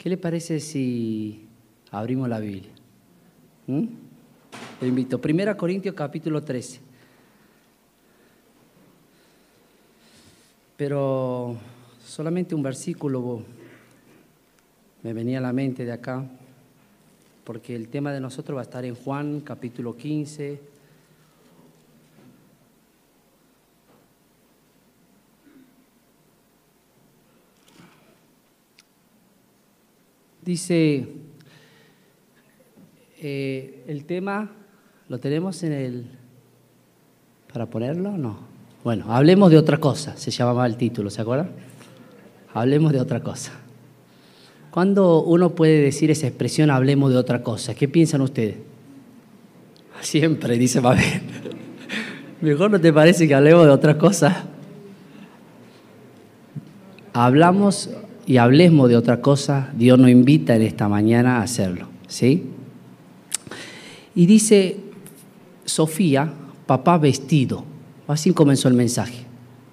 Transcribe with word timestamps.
¿Qué 0.00 0.08
le 0.08 0.16
parece 0.16 0.60
si 0.60 1.44
abrimos 1.90 2.26
la 2.26 2.40
Biblia? 2.40 2.70
¿Mm? 3.66 3.84
Le 4.80 4.88
invito. 4.88 5.20
Primera 5.20 5.58
Corintios 5.58 5.94
capítulo 5.94 6.42
13. 6.42 6.80
Pero 10.78 11.54
solamente 12.02 12.54
un 12.54 12.62
versículo 12.62 13.42
me 15.02 15.12
venía 15.12 15.36
a 15.36 15.42
la 15.42 15.52
mente 15.52 15.84
de 15.84 15.92
acá, 15.92 16.24
porque 17.44 17.76
el 17.76 17.88
tema 17.88 18.10
de 18.10 18.20
nosotros 18.20 18.56
va 18.56 18.62
a 18.62 18.64
estar 18.64 18.86
en 18.86 18.94
Juan 18.94 19.40
capítulo 19.40 19.98
15. 19.98 20.62
Dice, 30.50 31.06
eh, 33.22 33.84
el 33.86 34.04
tema, 34.04 34.50
¿lo 35.08 35.20
tenemos 35.20 35.62
en 35.62 35.72
el... 35.72 36.06
para 37.52 37.66
ponerlo? 37.66 38.18
No. 38.18 38.40
Bueno, 38.82 39.14
hablemos 39.14 39.52
de 39.52 39.58
otra 39.58 39.76
cosa, 39.76 40.16
se 40.16 40.32
llamaba 40.32 40.66
el 40.66 40.76
título, 40.76 41.08
¿se 41.08 41.22
acuerdan? 41.22 41.52
Hablemos 42.52 42.92
de 42.92 43.00
otra 43.00 43.22
cosa. 43.22 43.52
¿Cuándo 44.72 45.22
uno 45.22 45.50
puede 45.50 45.82
decir 45.82 46.10
esa 46.10 46.26
expresión, 46.26 46.68
hablemos 46.68 47.12
de 47.12 47.18
otra 47.18 47.44
cosa? 47.44 47.72
¿Qué 47.76 47.86
piensan 47.86 48.20
ustedes? 48.20 48.56
Siempre, 50.00 50.58
dice 50.58 50.80
Mabel. 50.80 51.04
¿Mejor 52.40 52.72
no 52.72 52.80
te 52.80 52.92
parece 52.92 53.28
que 53.28 53.36
hablemos 53.36 53.66
de 53.66 53.70
otra 53.70 53.96
cosa? 53.96 54.46
Hablamos 57.12 57.88
y 58.30 58.36
hablemos 58.36 58.88
de 58.88 58.96
otra 58.96 59.20
cosa, 59.20 59.72
Dios 59.74 59.98
nos 59.98 60.08
invita 60.08 60.54
en 60.54 60.62
esta 60.62 60.88
mañana 60.88 61.38
a 61.38 61.42
hacerlo, 61.42 61.88
¿sí? 62.06 62.44
Y 64.14 64.24
dice 64.26 64.76
Sofía, 65.64 66.32
papá 66.64 66.96
vestido. 66.96 67.64
Así 68.06 68.32
comenzó 68.32 68.68
el 68.68 68.74
mensaje. 68.74 69.24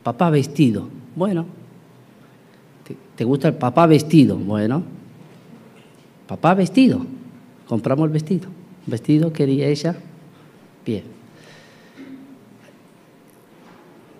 Papá 0.01 0.31
vestido. 0.31 0.87
Bueno, 1.15 1.45
¿te, 3.15 3.23
gusta 3.23 3.49
el 3.49 3.53
papá 3.53 3.85
vestido? 3.85 4.35
Bueno, 4.35 4.81
papá 6.25 6.55
vestido. 6.55 7.05
Compramos 7.67 8.07
el 8.07 8.11
vestido. 8.11 8.49
¿Vestido 8.87 9.31
quería 9.31 9.67
ella? 9.67 9.95
Bien. 10.83 11.03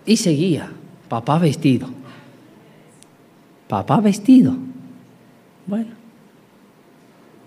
Y 0.06 0.16
seguía, 0.16 0.70
papá 1.08 1.40
vestido. 1.40 1.97
Papá 3.68 4.00
vestido. 4.00 4.54
Bueno, 5.66 5.90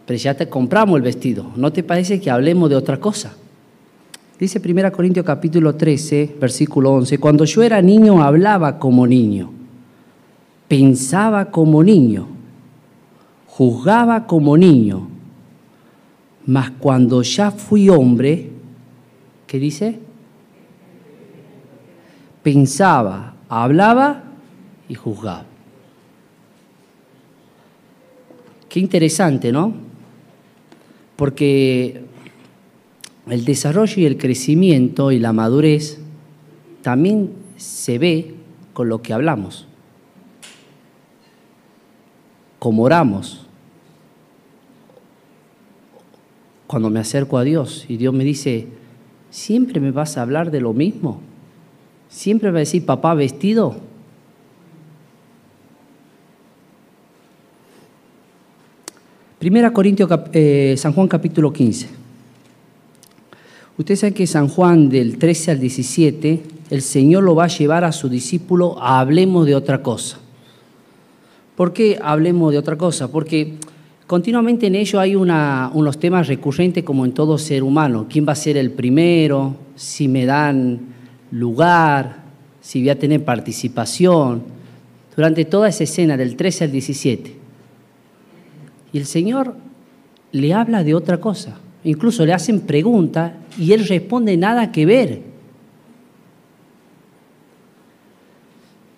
pero 0.05 0.17
ya 0.19 0.33
te 0.35 0.47
compramos 0.47 0.97
el 0.97 1.01
vestido. 1.01 1.51
¿No 1.55 1.71
te 1.71 1.83
parece 1.83 2.19
que 2.19 2.29
hablemos 2.29 2.69
de 2.69 2.75
otra 2.75 2.97
cosa? 2.97 3.33
Dice 4.39 4.61
1 4.63 4.91
Corintios 4.91 5.25
capítulo 5.25 5.75
13, 5.75 6.37
versículo 6.39 6.93
11, 6.93 7.19
cuando 7.19 7.45
yo 7.45 7.61
era 7.61 7.81
niño 7.81 8.23
hablaba 8.23 8.79
como 8.79 9.05
niño, 9.05 9.51
pensaba 10.67 11.51
como 11.51 11.83
niño, 11.83 12.27
juzgaba 13.45 14.25
como 14.25 14.57
niño, 14.57 15.07
mas 16.47 16.71
cuando 16.71 17.21
ya 17.21 17.51
fui 17.51 17.87
hombre, 17.87 18.49
¿qué 19.45 19.59
dice? 19.59 19.99
Pensaba, 22.41 23.35
hablaba 23.47 24.23
y 24.89 24.95
juzgaba. 24.95 25.50
Qué 28.71 28.79
interesante, 28.79 29.51
¿no? 29.51 29.73
Porque 31.17 32.03
el 33.27 33.43
desarrollo 33.43 34.01
y 34.01 34.05
el 34.05 34.17
crecimiento 34.17 35.11
y 35.11 35.19
la 35.19 35.33
madurez 35.33 35.99
también 36.81 37.33
se 37.57 37.99
ve 37.99 38.33
con 38.71 38.87
lo 38.87 39.01
que 39.01 39.11
hablamos, 39.11 39.67
como 42.59 42.83
oramos. 42.83 43.45
Cuando 46.65 46.89
me 46.89 47.01
acerco 47.01 47.37
a 47.39 47.43
Dios 47.43 47.83
y 47.89 47.97
Dios 47.97 48.13
me 48.13 48.23
dice, 48.23 48.69
¿siempre 49.31 49.81
me 49.81 49.91
vas 49.91 50.17
a 50.17 50.21
hablar 50.21 50.49
de 50.49 50.61
lo 50.61 50.71
mismo? 50.71 51.19
¿Siempre 52.07 52.47
me 52.47 52.53
va 52.53 52.59
a 52.59 52.61
decir 52.61 52.85
papá 52.85 53.15
vestido? 53.15 53.90
Primera 59.41 59.73
Corintios, 59.73 60.07
eh, 60.33 60.75
San 60.77 60.93
Juan 60.93 61.07
capítulo 61.07 61.51
15. 61.51 61.87
Usted 63.75 63.95
sabe 63.95 64.13
que 64.13 64.27
San 64.27 64.47
Juan 64.47 64.87
del 64.87 65.17
13 65.17 65.49
al 65.49 65.59
17, 65.59 66.43
el 66.69 66.83
Señor 66.83 67.23
lo 67.23 67.33
va 67.33 67.45
a 67.45 67.47
llevar 67.47 67.83
a 67.83 67.91
su 67.91 68.07
discípulo 68.07 68.79
a 68.79 68.99
hablemos 68.99 69.47
de 69.47 69.55
otra 69.55 69.81
cosa. 69.81 70.19
¿Por 71.55 71.73
qué 71.73 71.97
hablemos 71.99 72.51
de 72.51 72.59
otra 72.59 72.77
cosa? 72.77 73.11
Porque 73.11 73.55
continuamente 74.05 74.67
en 74.67 74.75
ello 74.75 74.99
hay 74.99 75.15
unos 75.15 75.97
temas 75.97 76.27
recurrentes 76.27 76.83
como 76.83 77.03
en 77.03 77.13
todo 77.13 77.39
ser 77.39 77.63
humano. 77.63 78.05
¿Quién 78.07 78.27
va 78.27 78.33
a 78.33 78.35
ser 78.35 78.57
el 78.57 78.69
primero? 78.69 79.55
Si 79.75 80.07
me 80.07 80.27
dan 80.27 80.81
lugar, 81.31 82.25
si 82.61 82.81
voy 82.81 82.89
a 82.91 82.99
tener 82.99 83.25
participación. 83.25 84.43
Durante 85.15 85.45
toda 85.45 85.67
esa 85.69 85.83
escena 85.83 86.15
del 86.15 86.35
13 86.35 86.65
al 86.65 86.71
17 86.71 87.40
y 88.93 88.97
el 88.97 89.05
Señor 89.05 89.55
le 90.31 90.53
habla 90.53 90.83
de 90.83 90.95
otra 90.95 91.19
cosa. 91.19 91.57
Incluso 91.83 92.25
le 92.25 92.33
hacen 92.33 92.61
preguntas 92.61 93.33
y 93.57 93.73
él 93.73 93.87
responde 93.87 94.37
nada 94.37 94.71
que 94.71 94.85
ver. 94.85 95.21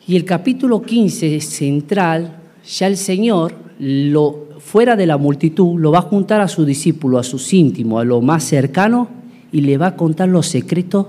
Y 0.05 0.15
el 0.17 0.25
capítulo 0.25 0.81
15 0.81 1.39
central, 1.39 2.37
ya 2.67 2.87
el 2.87 2.97
Señor, 2.97 3.55
lo, 3.79 4.49
fuera 4.59 4.95
de 4.95 5.05
la 5.05 5.17
multitud, 5.17 5.79
lo 5.79 5.91
va 5.91 5.99
a 5.99 6.03
juntar 6.03 6.41
a 6.41 6.49
su 6.49 6.65
discípulo, 6.65 7.19
a 7.19 7.23
sus 7.23 7.53
íntimos, 7.53 8.01
a 8.01 8.05
lo 8.05 8.19
más 8.19 8.43
cercano, 8.43 9.07
y 9.51 9.61
le 9.61 9.77
va 9.77 9.87
a 9.87 9.95
contar 9.95 10.27
los 10.27 10.47
secretos 10.47 11.07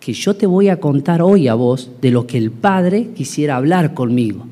que 0.00 0.14
yo 0.14 0.34
te 0.34 0.46
voy 0.46 0.68
a 0.68 0.80
contar 0.80 1.20
hoy 1.20 1.46
a 1.46 1.54
vos 1.54 1.90
de 2.00 2.10
lo 2.10 2.26
que 2.26 2.38
el 2.38 2.50
Padre 2.50 3.10
quisiera 3.14 3.56
hablar 3.56 3.92
conmigo. 3.92 4.46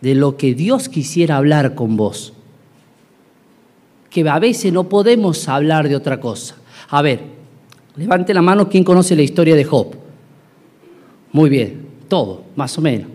De 0.00 0.14
lo 0.14 0.36
que 0.36 0.54
Dios 0.54 0.88
quisiera 0.88 1.36
hablar 1.36 1.74
con 1.74 1.96
vos. 1.96 2.32
Que 4.10 4.28
a 4.28 4.38
veces 4.38 4.72
no 4.72 4.88
podemos 4.88 5.48
hablar 5.48 5.88
de 5.88 5.96
otra 5.96 6.20
cosa. 6.20 6.56
A 6.88 7.02
ver, 7.02 7.20
levante 7.96 8.32
la 8.32 8.42
mano 8.42 8.68
quien 8.68 8.84
conoce 8.84 9.16
la 9.16 9.22
historia 9.22 9.54
de 9.54 9.64
Job. 9.64 9.94
Muy 11.32 11.50
bien, 11.50 11.86
todo, 12.08 12.42
más 12.56 12.76
o 12.78 12.80
menos. 12.80 13.08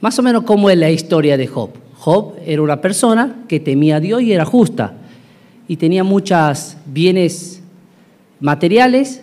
Más 0.00 0.18
o 0.18 0.22
menos 0.22 0.44
cómo 0.44 0.70
es 0.70 0.78
la 0.78 0.90
historia 0.90 1.36
de 1.36 1.46
Job. 1.46 1.70
Job 1.98 2.34
era 2.44 2.62
una 2.62 2.80
persona 2.80 3.44
que 3.48 3.60
temía 3.60 3.96
a 3.96 4.00
Dios 4.00 4.22
y 4.22 4.32
era 4.32 4.44
justa. 4.44 4.94
Y 5.68 5.76
tenía 5.76 6.04
muchos 6.04 6.76
bienes 6.86 7.62
materiales, 8.40 9.22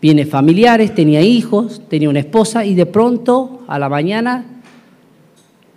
bienes 0.00 0.28
familiares, 0.28 0.94
tenía 0.94 1.22
hijos, 1.22 1.82
tenía 1.88 2.08
una 2.08 2.20
esposa 2.20 2.64
y 2.64 2.74
de 2.74 2.86
pronto 2.86 3.62
a 3.66 3.78
la 3.78 3.88
mañana 3.88 4.55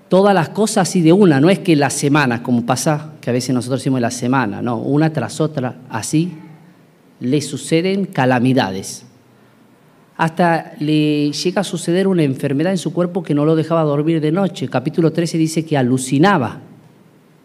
todas 0.09 0.34
las 0.34 0.50
cosas 0.50 0.90
así 0.90 1.02
de 1.02 1.14
una, 1.14 1.40
no 1.40 1.50
es 1.50 1.59
que 1.59 1.75
las 1.75 1.94
semanas, 1.94 2.42
como 2.42 2.66
pasa 2.66 3.14
que 3.22 3.30
a 3.30 3.34
veces 3.34 3.53
nosotros 3.53 3.80
decimos 3.80 4.02
la 4.02 4.12
semana, 4.12 4.62
no, 4.62 4.78
una 4.78 5.14
tras 5.14 5.40
otra, 5.40 5.78
así 5.90 6.34
le 7.20 7.42
suceden 7.42 8.06
calamidades. 8.06 9.06
Hasta 10.18 10.74
le 10.80 11.31
llega 11.31 11.62
a 11.62 11.63
suceder 11.63 12.07
una 12.07 12.24
enfermedad 12.24 12.74
en 12.74 12.78
su 12.78 12.92
cuerpo 12.92 13.24
que 13.24 13.33
no 13.33 13.45
lo 13.45 13.56
dejaba 13.56 13.83
dormir 13.83 14.19
de 14.19 14.31
noche. 14.33 14.68
Capítulo 14.68 15.13
13 15.13 15.38
dice 15.38 15.63
que 15.63 15.78
alucinaba 15.78 16.60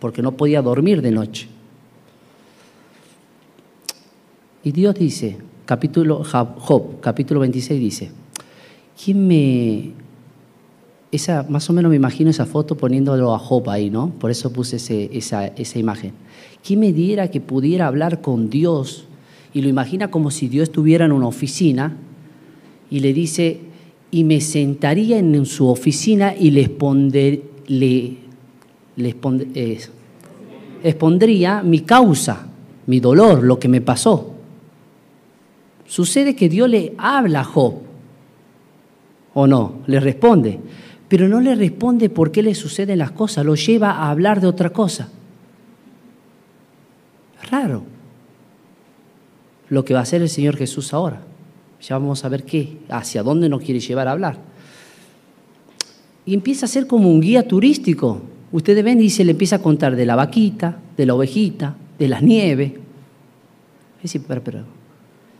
porque 0.01 0.23
no 0.23 0.33
podía 0.33 0.61
dormir 0.61 1.01
de 1.01 1.11
noche. 1.13 1.49
Y 4.65 4.73
Dios 4.73 4.95
dice, 4.95 5.37
capítulo 5.67 6.25
Job, 6.25 7.01
capítulo 7.01 7.41
26 7.41 7.81
dice, 7.81 8.11
¿quién 9.03 9.27
me 9.27 9.93
esa, 11.15 11.45
más 11.49 11.69
o 11.71 11.73
menos 11.73 11.91
me 11.91 11.97
imagino 11.97 12.31
esa 12.31 12.47
foto 12.47 12.77
poniéndolo 12.77 13.35
a 13.35 13.39
Job 13.39 13.71
ahí, 13.71 13.91
¿no? 13.91 14.11
Por 14.19 14.31
eso 14.31 14.53
puse 14.53 14.77
esa, 15.13 15.47
esa 15.47 15.79
imagen. 15.79 16.13
¿Quién 16.65 16.81
me 16.81 16.93
diera 16.93 17.31
que 17.31 17.41
pudiera 17.41 17.87
hablar 17.87 18.21
con 18.21 18.51
Dios? 18.51 19.07
Y 19.53 19.63
lo 19.63 19.69
imagina 19.69 20.11
como 20.11 20.31
si 20.31 20.49
Dios 20.49 20.65
estuviera 20.69 21.05
en 21.05 21.13
una 21.13 21.27
oficina 21.27 21.97
y 22.91 23.01
le 23.01 23.13
dice, 23.13 23.61
y 24.11 24.25
me 24.25 24.41
sentaría 24.41 25.19
en 25.19 25.47
su 25.47 25.69
oficina 25.69 26.35
y 26.35 26.51
le, 26.51 26.71
le, 27.67 28.17
eh, 29.55 29.79
expondría 30.83 31.63
mi 31.63 31.81
causa, 31.81 32.47
mi 32.87 33.01
dolor, 33.01 33.43
lo 33.43 33.59
que 33.59 33.69
me 33.69 33.81
pasó. 33.81 34.33
Sucede 35.87 36.35
que 36.35 36.49
Dios 36.49 36.69
le 36.69 36.95
habla 36.97 37.41
a 37.41 37.45
Job 37.45 37.75
¿O 39.35 39.47
no? 39.47 39.81
Le 39.87 40.01
responde. 40.01 40.61
Pero 41.15 41.29
no 41.29 41.41
le 41.41 41.55
responde 41.55 42.11
por 42.11 42.33
qué 42.33 42.43
le 42.43 42.57
suceden 42.57 42.99
las 42.99 43.13
cosas, 43.13 43.47
lo 43.47 43.55
lleva 43.55 43.93
a 43.93 44.11
hablar 44.11 44.41
de 44.41 44.49
otra 44.49 44.71
cosa. 44.71 45.11
Raro. 47.49 47.85
Lo 49.69 49.85
que 49.85 49.95
va 49.95 50.01
a 50.01 50.03
hacer 50.03 50.23
el 50.23 50.29
Señor 50.29 50.57
Jesús 50.57 50.93
ahora. 50.93 51.21
Ya 51.81 51.97
vamos 51.99 52.25
a 52.25 52.29
ver 52.29 52.43
qué, 52.43 52.79
hacia 52.89 53.23
dónde 53.23 53.49
nos 53.49 53.63
quiere 53.63 53.79
llevar 53.79 54.09
a 54.09 54.11
hablar. 54.11 54.39
Y 56.27 56.35
empieza 56.35 56.67
a 56.67 56.69
ser 56.69 56.89
como 56.89 57.09
un 57.09 57.21
guía 57.21 57.47
turístico. 57.47 58.21
Ustedes 58.51 58.83
ven 58.83 59.01
y 59.01 59.09
se 59.09 59.25
le 59.25 59.31
empieza 59.31 59.55
a 59.55 59.63
contar 59.63 59.95
de 59.95 60.07
la 60.07 60.17
vaquita, 60.17 60.81
de 60.97 61.07
la 61.07 61.15
ovejita, 61.15 61.77
de 61.97 62.09
las 62.09 62.25
nieves. 62.25 62.73
Es 64.03 64.19
pero, 64.27 64.43
pero, 64.43 64.65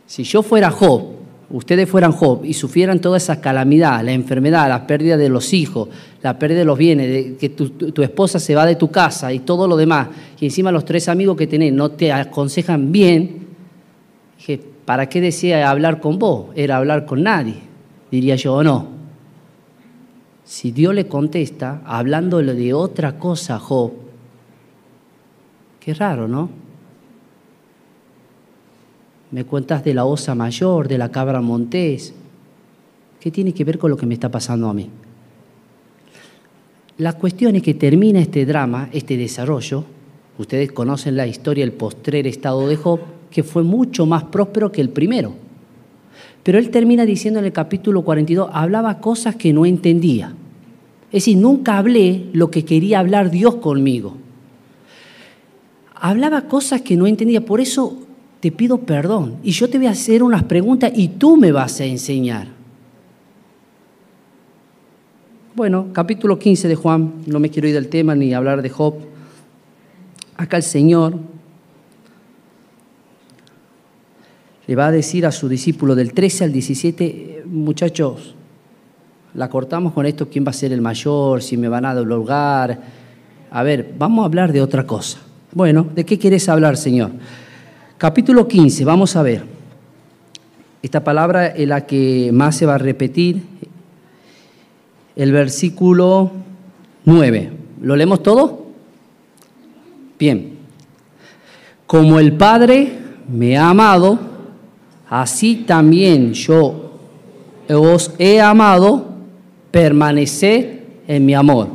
si 0.07 0.23
yo 0.23 0.41
fuera 0.41 0.71
Job, 0.71 1.15
ustedes 1.55 1.89
fueran 1.89 2.11
Job 2.11 2.43
y 2.43 2.53
sufrieran 2.53 2.99
toda 2.99 3.15
esa 3.15 3.39
calamidad, 3.39 4.03
la 4.03 4.11
enfermedad, 4.11 4.67
la 4.67 4.85
pérdida 4.85 5.15
de 5.15 5.29
los 5.29 5.53
hijos, 5.53 5.87
la 6.21 6.37
pérdida 6.37 6.59
de 6.59 6.65
los 6.65 6.77
bienes, 6.77 7.37
que 7.37 7.47
tu, 7.47 8.01
esposa 8.01 8.39
se 8.39 8.53
va 8.55 8.65
de 8.65 8.75
tu 8.75 8.91
casa 8.91 9.31
y 9.31 9.39
todo 9.39 9.65
lo 9.65 9.77
demás, 9.77 10.09
y 10.37 10.45
encima 10.45 10.69
los 10.69 10.83
tres 10.83 11.07
amigos 11.07 11.37
que 11.37 11.47
tenés 11.47 11.71
no 11.71 11.91
te 11.91 12.11
aconsejan 12.11 12.91
bien, 12.91 13.47
dije, 14.37 14.59
¿para 14.83 15.07
qué 15.07 15.21
decía 15.21 15.69
hablar 15.69 16.01
con 16.01 16.19
vos? 16.19 16.47
Era 16.55 16.75
hablar 16.75 17.05
con 17.05 17.23
nadie, 17.23 17.55
diría 18.11 18.35
yo, 18.35 18.55
o 18.55 18.63
no. 18.63 18.89
Si 20.43 20.71
Dios 20.71 20.93
le 20.93 21.07
contesta 21.07 21.81
hablándole 21.85 22.53
de 22.53 22.73
otra 22.73 23.17
cosa 23.17 23.55
a 23.55 23.59
Job, 23.59 23.93
qué 25.79 25.93
raro, 25.93 26.27
¿no? 26.27 26.64
Me 29.35 29.43
cuentas 29.43 29.83
de 29.83 29.93
la 29.93 30.05
osa 30.05 30.33
mayor, 30.33 30.87
de 30.87 30.97
la 30.97 31.11
cabra 31.11 31.41
montés. 31.41 32.13
¿Qué 33.19 33.31
tiene 33.31 33.53
que 33.53 33.65
ver 33.65 33.77
con 33.77 33.91
lo 33.91 33.97
que 33.97 34.05
me 34.05 34.13
está 34.13 34.31
pasando 34.31 34.69
a 34.69 34.73
mí? 34.73 34.89
La 36.99 37.11
cuestión 37.11 37.57
es 37.57 37.61
que 37.61 37.73
termina 37.73 38.21
este 38.21 38.45
drama, 38.45 38.87
este 38.93 39.17
desarrollo. 39.17 39.83
Ustedes 40.37 40.71
conocen 40.71 41.17
la 41.17 41.27
historia, 41.27 41.65
el 41.65 41.73
postrer 41.73 42.27
estado 42.27 42.65
de 42.65 42.77
Job, 42.77 43.01
que 43.29 43.43
fue 43.43 43.63
mucho 43.63 44.05
más 44.05 44.23
próspero 44.23 44.71
que 44.71 44.79
el 44.79 44.87
primero. 44.87 45.33
Pero 46.41 46.57
él 46.57 46.69
termina 46.69 47.05
diciendo 47.05 47.41
en 47.41 47.45
el 47.45 47.51
capítulo 47.51 48.03
42, 48.03 48.49
hablaba 48.53 49.01
cosas 49.01 49.35
que 49.35 49.51
no 49.51 49.65
entendía. 49.65 50.33
Es 51.07 51.25
decir, 51.25 51.35
nunca 51.35 51.77
hablé 51.77 52.27
lo 52.31 52.49
que 52.49 52.63
quería 52.63 52.99
hablar 52.99 53.31
Dios 53.31 53.55
conmigo. 53.55 54.15
Hablaba 55.93 56.43
cosas 56.43 56.83
que 56.83 56.95
no 56.95 57.05
entendía. 57.05 57.45
Por 57.45 57.59
eso 57.59 58.04
te 58.45 58.51
pido 58.51 58.77
perdón 58.77 59.37
y 59.41 59.49
yo 59.49 59.67
te 59.67 59.79
voy 59.79 59.87
a 59.87 59.89
hacer 59.89 60.21
unas 60.21 60.43
preguntas 60.43 60.91
y 60.95 61.07
tú 61.07 61.35
me 61.35 61.51
vas 61.51 61.79
a 61.81 61.85
enseñar. 61.85 62.47
Bueno, 65.55 65.87
capítulo 65.91 66.37
15 66.37 66.67
de 66.67 66.75
Juan, 66.75 67.23
no 67.25 67.39
me 67.39 67.49
quiero 67.49 67.67
ir 67.67 67.73
del 67.73 67.87
tema 67.87 68.13
ni 68.13 68.35
hablar 68.35 68.61
de 68.61 68.69
Job. 68.69 68.97
Acá 70.37 70.57
el 70.57 70.61
Señor 70.61 71.17
le 74.67 74.75
va 74.75 74.89
a 74.89 74.91
decir 74.91 75.25
a 75.25 75.31
su 75.31 75.49
discípulo 75.49 75.95
del 75.95 76.13
13 76.13 76.43
al 76.43 76.51
17, 76.51 77.45
muchachos, 77.47 78.35
la 79.33 79.49
cortamos 79.49 79.91
con 79.91 80.05
esto, 80.05 80.29
quién 80.29 80.45
va 80.45 80.51
a 80.51 80.53
ser 80.53 80.71
el 80.71 80.81
mayor, 80.81 81.41
si 81.41 81.57
me 81.57 81.67
van 81.67 81.85
a 81.85 81.95
dar 81.95 82.05
lugar. 82.05 82.79
A 83.49 83.63
ver, 83.63 83.95
vamos 83.97 84.21
a 84.21 84.27
hablar 84.27 84.53
de 84.53 84.61
otra 84.61 84.85
cosa. 84.85 85.17
Bueno, 85.51 85.87
¿de 85.95 86.05
qué 86.05 86.19
quieres 86.19 86.47
hablar, 86.47 86.77
Señor? 86.77 87.09
Capítulo 87.97 88.45
15, 88.45 88.83
vamos 88.83 89.15
a 89.15 89.23
ver. 89.23 89.45
Esta 90.81 91.01
palabra 91.01 91.47
es 91.47 91.65
la 91.65 91.85
que 91.85 92.29
más 92.33 92.57
se 92.57 92.65
va 92.65 92.75
a 92.75 92.77
repetir. 92.77 93.41
El 95.15 95.31
versículo 95.31 96.29
9. 97.05 97.51
¿Lo 97.81 97.95
leemos 97.95 98.21
todo? 98.21 98.65
Bien. 100.19 100.57
Como 101.87 102.19
el 102.19 102.33
Padre 102.33 102.99
me 103.29 103.57
ha 103.57 103.69
amado, 103.69 104.19
así 105.09 105.63
también 105.65 106.33
yo 106.33 106.99
os 107.69 108.11
he 108.19 108.41
amado, 108.41 109.07
permaneced 109.71 110.79
en 111.07 111.25
mi 111.25 111.33
amor. 111.33 111.69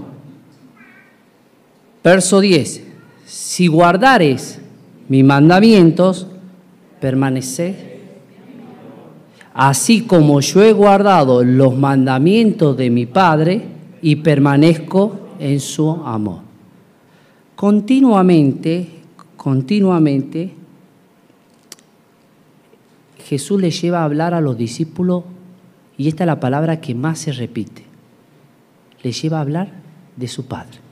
Verso 2.05 2.41
10. 2.41 2.83
Si 3.25 3.69
guardares 3.69 4.60
mis 5.11 5.25
mandamientos, 5.25 6.29
permaneced. 7.01 7.75
Así 9.53 10.03
como 10.03 10.41
yo 10.41 10.63
he 10.63 10.73
guardado 10.73 11.43
los 11.43 11.77
mandamientos 11.77 12.77
de 12.77 12.91
mi 12.91 13.07
Padre 13.07 13.61
y 14.01 14.17
permanezco 14.17 15.19
en 15.41 15.59
su 15.59 15.91
amor. 15.91 16.43
Continuamente, 17.57 18.89
continuamente, 19.37 20.55
Jesús 23.25 23.61
le 23.61 23.73
lleva 23.73 24.03
a 24.03 24.05
hablar 24.05 24.33
a 24.33 24.41
los 24.41 24.57
discípulos, 24.57 25.25
y 25.99 26.07
esta 26.07 26.23
es 26.23 26.29
la 26.29 26.39
palabra 26.39 26.81
que 26.81 26.95
más 26.95 27.19
se 27.19 27.33
repite, 27.33 27.85
le 29.03 29.11
lleva 29.11 29.39
a 29.39 29.43
hablar 29.43 29.73
de 30.15 30.29
su 30.29 30.47
Padre. 30.47 30.90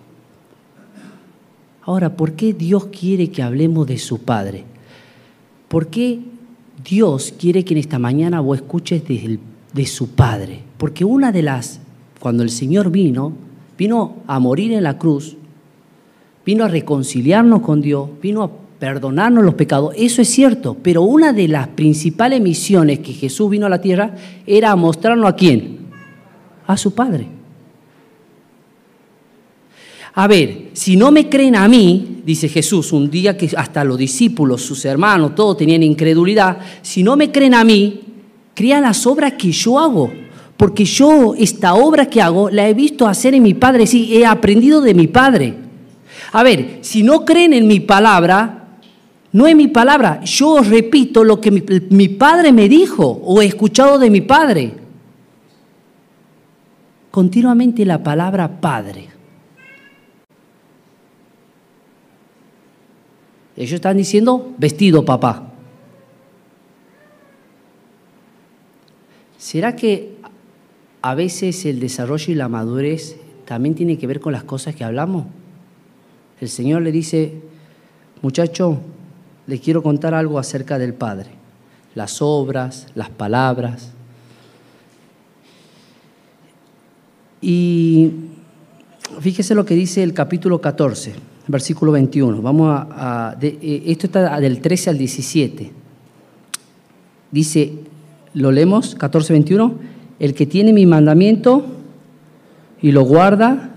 Ahora, 1.88 2.18
¿por 2.18 2.32
qué 2.34 2.52
Dios 2.52 2.88
quiere 2.88 3.30
que 3.30 3.42
hablemos 3.42 3.86
de 3.86 3.96
su 3.96 4.18
Padre? 4.18 4.64
¿Por 5.68 5.86
qué 5.86 6.18
Dios 6.84 7.32
quiere 7.38 7.64
que 7.64 7.72
en 7.72 7.78
esta 7.78 7.98
mañana 7.98 8.40
vos 8.40 8.58
escuches 8.58 9.08
de, 9.08 9.38
de 9.72 9.86
su 9.86 10.10
Padre? 10.10 10.60
Porque 10.76 11.06
una 11.06 11.32
de 11.32 11.40
las, 11.40 11.80
cuando 12.20 12.42
el 12.42 12.50
Señor 12.50 12.90
vino, 12.90 13.32
vino 13.78 14.16
a 14.26 14.38
morir 14.38 14.72
en 14.72 14.82
la 14.82 14.98
cruz, 14.98 15.38
vino 16.44 16.64
a 16.64 16.68
reconciliarnos 16.68 17.62
con 17.62 17.80
Dios, 17.80 18.10
vino 18.20 18.42
a 18.42 18.50
perdonarnos 18.78 19.42
los 19.42 19.54
pecados, 19.54 19.94
eso 19.96 20.20
es 20.20 20.28
cierto, 20.28 20.76
pero 20.82 21.00
una 21.00 21.32
de 21.32 21.48
las 21.48 21.68
principales 21.68 22.42
misiones 22.42 22.98
que 22.98 23.14
Jesús 23.14 23.48
vino 23.48 23.64
a 23.64 23.70
la 23.70 23.80
tierra 23.80 24.14
era 24.46 24.76
mostrarnos 24.76 25.30
a 25.30 25.36
quién, 25.36 25.78
a 26.66 26.76
su 26.76 26.92
Padre. 26.92 27.37
A 30.14 30.26
ver, 30.26 30.70
si 30.72 30.96
no 30.96 31.10
me 31.10 31.28
creen 31.28 31.56
a 31.56 31.68
mí, 31.68 32.22
dice 32.24 32.48
Jesús, 32.48 32.92
un 32.92 33.10
día 33.10 33.36
que 33.36 33.50
hasta 33.56 33.84
los 33.84 33.98
discípulos, 33.98 34.62
sus 34.62 34.84
hermanos, 34.84 35.34
todos 35.34 35.58
tenían 35.58 35.82
incredulidad, 35.82 36.58
si 36.82 37.02
no 37.02 37.16
me 37.16 37.30
creen 37.30 37.54
a 37.54 37.64
mí, 37.64 38.00
crean 38.54 38.82
las 38.82 39.06
obras 39.06 39.34
que 39.34 39.52
yo 39.52 39.78
hago. 39.78 40.10
Porque 40.56 40.84
yo 40.84 41.34
esta 41.38 41.74
obra 41.74 42.06
que 42.06 42.20
hago 42.20 42.50
la 42.50 42.68
he 42.68 42.74
visto 42.74 43.06
hacer 43.06 43.34
en 43.34 43.44
mi 43.44 43.54
Padre, 43.54 43.86
sí, 43.86 44.16
he 44.16 44.26
aprendido 44.26 44.80
de 44.80 44.94
mi 44.94 45.06
Padre. 45.06 45.54
A 46.32 46.42
ver, 46.42 46.78
si 46.80 47.02
no 47.02 47.24
creen 47.24 47.52
en 47.52 47.68
mi 47.68 47.78
palabra, 47.78 48.78
no 49.30 49.46
es 49.46 49.54
mi 49.54 49.68
palabra, 49.68 50.20
yo 50.24 50.60
repito 50.60 51.22
lo 51.22 51.40
que 51.40 51.50
mi, 51.50 51.62
mi 51.90 52.08
Padre 52.08 52.50
me 52.50 52.68
dijo 52.68 53.04
o 53.24 53.40
he 53.40 53.46
escuchado 53.46 53.98
de 53.98 54.10
mi 54.10 54.22
Padre. 54.22 54.72
Continuamente 57.10 57.84
la 57.84 58.02
palabra 58.02 58.60
Padre. 58.60 59.17
Ellos 63.58 63.72
están 63.72 63.96
diciendo, 63.96 64.54
vestido 64.56 65.04
papá. 65.04 65.50
¿Será 69.36 69.74
que 69.74 70.14
a 71.02 71.16
veces 71.16 71.66
el 71.66 71.80
desarrollo 71.80 72.32
y 72.32 72.36
la 72.36 72.48
madurez 72.48 73.16
también 73.46 73.74
tiene 73.74 73.98
que 73.98 74.06
ver 74.06 74.20
con 74.20 74.32
las 74.32 74.44
cosas 74.44 74.76
que 74.76 74.84
hablamos? 74.84 75.26
El 76.40 76.48
Señor 76.48 76.82
le 76.82 76.92
dice, 76.92 77.34
muchacho, 78.22 78.78
le 79.48 79.58
quiero 79.58 79.82
contar 79.82 80.14
algo 80.14 80.38
acerca 80.38 80.78
del 80.78 80.94
Padre. 80.94 81.30
Las 81.96 82.22
obras, 82.22 82.86
las 82.94 83.10
palabras. 83.10 83.90
Y 87.40 88.12
fíjese 89.18 89.56
lo 89.56 89.64
que 89.64 89.74
dice 89.74 90.04
el 90.04 90.14
capítulo 90.14 90.60
14 90.60 91.37
versículo 91.48 91.92
21. 91.92 92.40
Vamos 92.42 92.70
a, 92.70 93.36
eh, 93.40 93.82
esto 93.86 94.06
está 94.06 94.38
del 94.38 94.60
13 94.60 94.90
al 94.90 94.98
17. 94.98 95.70
Dice, 97.30 97.72
lo 98.34 98.52
leemos, 98.52 98.94
14, 98.94 99.32
21. 99.32 99.74
El 100.20 100.34
que 100.34 100.46
tiene 100.46 100.72
mi 100.72 100.86
mandamiento 100.86 101.64
y 102.80 102.92
lo 102.92 103.02
guarda 103.02 103.70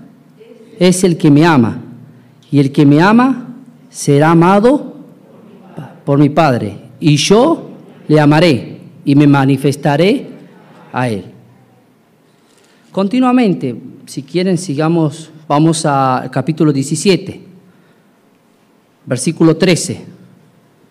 es 0.79 1.03
el 1.03 1.17
que 1.17 1.31
me 1.31 1.45
ama. 1.45 1.81
Y 2.51 2.59
el 2.59 2.71
que 2.71 2.85
me 2.85 3.01
ama 3.01 3.55
será 3.89 4.31
amado 4.31 4.95
por 6.05 6.19
mi 6.19 6.29
Padre. 6.29 6.77
Y 6.99 7.15
yo 7.15 7.69
le 8.07 8.19
amaré 8.19 8.79
y 9.05 9.15
me 9.15 9.27
manifestaré 9.27 10.27
a 10.91 11.07
él. 11.07 11.25
Continuamente, 12.91 13.75
si 14.05 14.23
quieren, 14.23 14.57
sigamos, 14.57 15.31
vamos 15.47 15.85
al 15.85 16.29
capítulo 16.29 16.73
17 16.73 17.50
versículo 19.05 19.57
13, 19.57 20.05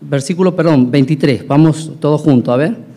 versículo, 0.00 0.54
perdón, 0.54 0.90
23, 0.90 1.46
vamos 1.46 1.92
todos 2.00 2.20
juntos, 2.20 2.52
a 2.52 2.56
ver. 2.56 2.90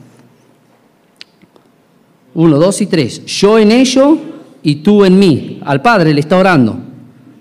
Uno, 2.35 2.57
dos 2.57 2.81
y 2.81 2.87
tres. 2.87 3.25
Yo 3.25 3.59
en 3.59 3.71
ello 3.71 4.17
y 4.63 4.75
tú 4.75 5.05
en 5.05 5.19
mí. 5.19 5.59
Al 5.63 5.81
Padre 5.81 6.13
le 6.13 6.19
está 6.19 6.37
orando. 6.37 6.77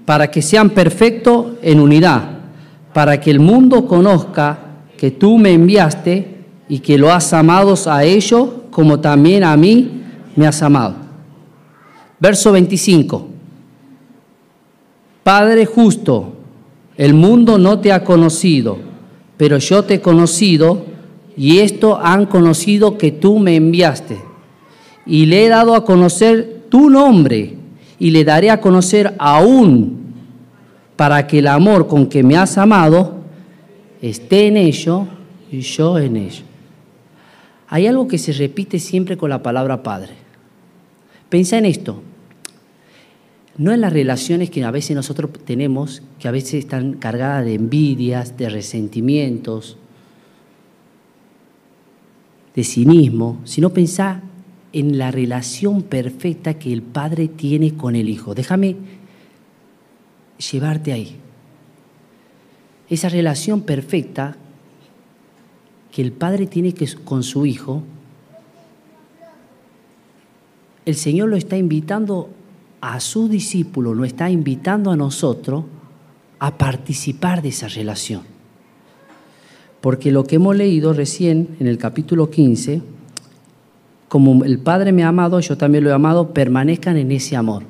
Para 0.04 0.30
que 0.30 0.42
sean 0.42 0.70
perfectos 0.70 1.52
en 1.62 1.80
unidad. 1.80 2.22
Para 2.92 3.18
que 3.20 3.30
el 3.30 3.40
mundo 3.40 3.86
conozca 3.86 4.58
que 4.98 5.10
tú 5.10 5.38
me 5.38 5.52
enviaste 5.52 6.44
y 6.68 6.80
que 6.80 6.98
lo 6.98 7.12
has 7.12 7.32
amado 7.32 7.74
a 7.86 8.04
ellos 8.04 8.48
como 8.70 9.00
también 9.00 9.44
a 9.44 9.56
mí 9.56 10.02
me 10.36 10.46
has 10.46 10.62
amado. 10.62 10.96
Verso 12.20 12.52
25. 12.52 13.28
Padre 15.22 15.66
justo, 15.66 16.34
el 16.96 17.14
mundo 17.14 17.58
no 17.58 17.80
te 17.80 17.92
ha 17.92 18.04
conocido, 18.04 18.78
pero 19.36 19.58
yo 19.58 19.84
te 19.84 19.94
he 19.94 20.00
conocido 20.00 20.84
y 21.36 21.58
esto 21.58 21.98
han 22.02 22.26
conocido 22.26 22.98
que 22.98 23.12
tú 23.12 23.38
me 23.38 23.56
enviaste. 23.56 24.18
Y 25.06 25.26
le 25.26 25.46
he 25.46 25.48
dado 25.48 25.74
a 25.74 25.84
conocer 25.84 26.66
tu 26.68 26.90
nombre 26.90 27.56
y 27.98 28.10
le 28.10 28.24
daré 28.24 28.50
a 28.50 28.60
conocer 28.60 29.14
aún 29.18 30.02
para 30.96 31.26
que 31.26 31.38
el 31.38 31.46
amor 31.46 31.86
con 31.88 32.06
que 32.06 32.22
me 32.22 32.36
has 32.36 32.58
amado 32.58 33.14
esté 34.00 34.46
en 34.46 34.56
ello 34.56 35.06
y 35.50 35.60
yo 35.60 35.98
en 35.98 36.16
ello. 36.16 36.44
Hay 37.68 37.86
algo 37.86 38.06
que 38.06 38.18
se 38.18 38.32
repite 38.32 38.78
siempre 38.78 39.16
con 39.16 39.30
la 39.30 39.42
palabra 39.42 39.82
Padre. 39.82 40.12
Pensa 41.28 41.56
en 41.56 41.64
esto. 41.64 42.02
No 43.58 43.72
en 43.72 43.82
las 43.82 43.92
relaciones 43.92 44.50
que 44.50 44.64
a 44.64 44.70
veces 44.70 44.96
nosotros 44.96 45.30
tenemos, 45.44 46.02
que 46.18 46.28
a 46.28 46.30
veces 46.30 46.54
están 46.54 46.94
cargadas 46.94 47.44
de 47.44 47.54
envidias, 47.54 48.36
de 48.36 48.48
resentimientos, 48.48 49.76
de 52.54 52.64
cinismo, 52.64 53.40
sino 53.44 53.70
pensá 53.70 54.22
en 54.72 54.96
la 54.98 55.10
relación 55.10 55.82
perfecta 55.82 56.54
que 56.54 56.72
el 56.72 56.82
Padre 56.82 57.28
tiene 57.28 57.74
con 57.74 57.94
el 57.94 58.08
Hijo. 58.08 58.34
Déjame 58.34 58.76
llevarte 60.50 60.92
ahí. 60.92 61.16
Esa 62.88 63.08
relación 63.08 63.62
perfecta 63.62 64.36
que 65.90 66.02
el 66.02 66.12
Padre 66.12 66.46
tiene 66.46 66.74
con 67.04 67.22
su 67.22 67.44
Hijo, 67.44 67.82
el 70.84 70.94
Señor 70.96 71.28
lo 71.28 71.36
está 71.36 71.56
invitando 71.56 72.30
a 72.82 72.98
su 72.98 73.28
discípulo, 73.28 73.94
lo 73.94 74.04
está 74.04 74.28
invitando 74.28 74.90
a 74.90 74.96
nosotros 74.96 75.64
a 76.40 76.58
participar 76.58 77.40
de 77.40 77.50
esa 77.50 77.68
relación. 77.68 78.22
Porque 79.80 80.10
lo 80.10 80.24
que 80.24 80.36
hemos 80.36 80.56
leído 80.56 80.92
recién 80.92 81.56
en 81.60 81.68
el 81.68 81.78
capítulo 81.78 82.28
15, 82.28 82.82
como 84.08 84.44
el 84.44 84.58
Padre 84.58 84.90
me 84.90 85.04
ha 85.04 85.08
amado, 85.08 85.38
yo 85.38 85.56
también 85.56 85.84
lo 85.84 85.90
he 85.90 85.92
amado, 85.92 86.34
permanezcan 86.34 86.96
en 86.96 87.12
ese 87.12 87.36
amor. 87.36 87.62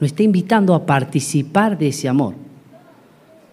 Nos 0.00 0.10
está 0.10 0.22
invitando 0.22 0.74
a 0.74 0.86
participar 0.86 1.76
de 1.76 1.88
ese 1.88 2.08
amor. 2.08 2.34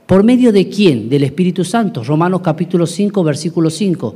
¿Por 0.06 0.24
medio 0.24 0.54
de 0.54 0.70
quién? 0.70 1.10
Del 1.10 1.26
Espíritu 1.26 1.66
Santo. 1.66 2.02
Romanos 2.02 2.40
capítulo 2.42 2.88
5, 2.88 3.24
versículo 3.26 3.70
5. 3.70 4.16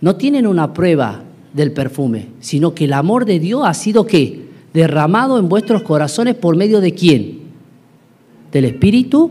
No 0.00 0.16
tienen 0.16 0.48
una 0.48 0.74
prueba 0.74 1.22
del 1.52 1.70
perfume, 1.70 2.30
sino 2.40 2.74
que 2.74 2.86
el 2.86 2.94
amor 2.94 3.24
de 3.24 3.38
Dios 3.38 3.62
ha 3.64 3.74
sido 3.74 4.04
qué? 4.06 4.53
Derramado 4.74 5.38
en 5.38 5.48
vuestros 5.48 5.82
corazones 5.82 6.34
por 6.34 6.56
medio 6.56 6.80
de 6.80 6.92
quién? 6.92 7.38
Del 8.50 8.66
Espíritu 8.66 9.30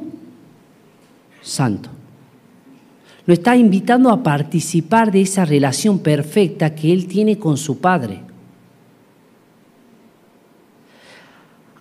Santo. 1.41 1.89
Lo 3.25 3.33
está 3.33 3.55
invitando 3.55 4.09
a 4.09 4.23
participar 4.23 5.12
de 5.12 5.21
esa 5.21 5.45
relación 5.45 6.00
perfecta 6.00 6.73
que 6.73 6.91
él 6.91 7.07
tiene 7.07 7.38
con 7.38 7.57
su 7.57 7.79
Padre. 7.79 8.21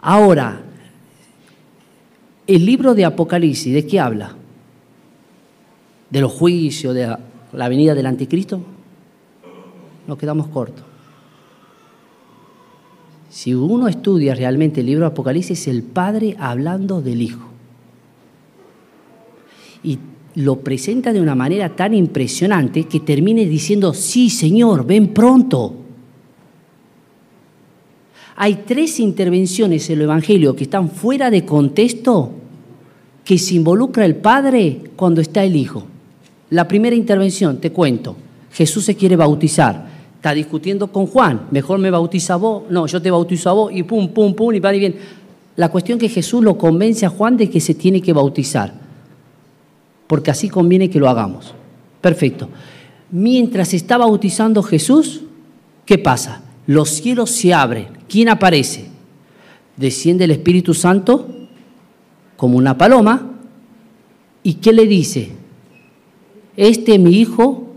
Ahora, 0.01 0.61
el 2.49 2.67
libro 2.67 2.95
de 2.95 3.05
Apocalipsis, 3.05 3.73
¿de 3.73 3.87
qué 3.87 4.01
habla? 4.01 4.35
¿De 6.11 6.21
los 6.21 6.33
juicios, 6.33 6.95
de 6.95 7.17
la 7.53 7.69
venida 7.69 7.95
del 7.95 8.07
anticristo? 8.07 8.61
Nos 10.09 10.19
quedamos 10.19 10.49
cortos. 10.49 10.92
Si 13.33 13.55
uno 13.55 13.89
estudia 13.89 14.35
realmente 14.35 14.81
el 14.81 14.87
libro 14.87 15.07
de 15.07 15.13
Apocalipsis, 15.13 15.63
es 15.63 15.69
el 15.69 15.83
Padre 15.83 16.37
hablando 16.39 17.01
del 17.01 17.23
Hijo. 17.23 17.49
Y 19.83 19.99
lo 20.35 20.61
presenta 20.61 21.15
de 21.15 21.21
una 21.23 21.35
manera 21.35 21.75
tan 21.75 21.95
impresionante 21.95 22.85
que 22.85 23.01
termine 23.01 23.47
diciendo, 23.47 23.95
sí, 23.95 24.29
Señor, 24.29 24.87
ven 24.87 25.15
pronto. 25.15 25.75
Hay 28.37 28.65
tres 28.67 29.01
intervenciones 29.01 29.89
en 29.89 29.97
el 29.97 30.03
Evangelio 30.03 30.55
que 30.55 30.65
están 30.65 30.91
fuera 30.91 31.31
de 31.31 31.47
contexto 31.47 32.33
que 33.25 33.39
se 33.39 33.55
involucra 33.55 34.05
el 34.05 34.17
Padre 34.17 34.91
cuando 34.95 35.23
está 35.23 35.43
el 35.43 35.57
Hijo. 35.57 35.87
La 36.51 36.69
primera 36.69 36.95
intervención, 36.95 37.63
te 37.63 37.73
cuento, 37.73 38.15
Jesús 38.53 38.85
se 38.85 38.95
quiere 38.95 39.17
bautizar, 39.17 39.92
está 40.23 40.35
discutiendo 40.35 40.87
con 40.87 41.07
Juan, 41.09 41.49
mejor 41.51 41.81
me 41.81 41.91
bautiza 41.91 42.37
vos, 42.37 42.63
no, 42.71 42.87
yo 42.87 43.03
te 43.03 43.11
bautizo 43.11 43.51
a 43.51 43.55
vos 43.55 43.73
y 43.75 43.83
pum, 43.83 44.07
pum, 44.11 44.35
pum, 44.35 44.55
y 44.55 44.61
va 44.61 44.73
y 44.73 44.79
bien. 44.79 44.95
La 45.57 45.69
cuestión 45.69 45.99
es 45.99 46.03
que 46.03 46.09
Jesús 46.09 46.45
lo 46.45 46.57
convence 46.57 47.05
a 47.05 47.09
Juan 47.09 47.37
de 47.37 47.51
que 47.51 47.61
se 47.61 47.75
tiene 47.75 48.01
que 48.01 48.13
bautizar 48.13 48.73
porque 50.13 50.31
así 50.31 50.51
conviene 50.51 50.91
que 50.91 50.99
lo 50.99 51.09
hagamos. 51.09 51.55
Perfecto. 52.03 52.51
Mientras 53.11 53.73
está 53.73 53.97
bautizando 53.97 54.63
Jesús, 54.63 55.23
¿qué 55.87 55.97
pasa? 55.97 56.43
Los 56.67 56.91
cielos 56.91 57.31
se 57.31 57.55
abren. 57.55 57.89
¿Quién 58.11 58.29
aparece? 58.29 58.89
Desciende 59.75 60.25
el 60.25 60.33
Espíritu 60.33 60.75
Santo 60.75 61.27
como 62.37 62.59
una 62.59 62.77
paloma. 62.77 63.39
¿Y 64.43 64.55
qué 64.55 64.75
le 64.75 64.87
dice? 64.87 65.31
Este 66.59 66.99
mi 66.99 67.13
hijo, 67.19 67.72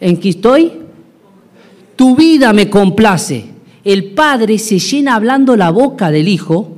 en 0.00 0.16
que 0.18 0.30
estoy, 0.30 0.72
tu 1.96 2.14
vida 2.14 2.52
me 2.52 2.70
complace. 2.70 3.46
El 3.84 4.12
Padre 4.12 4.58
se 4.58 4.78
llena 4.78 5.14
hablando 5.14 5.56
la 5.56 5.70
boca 5.70 6.10
del 6.10 6.28
Hijo 6.28 6.72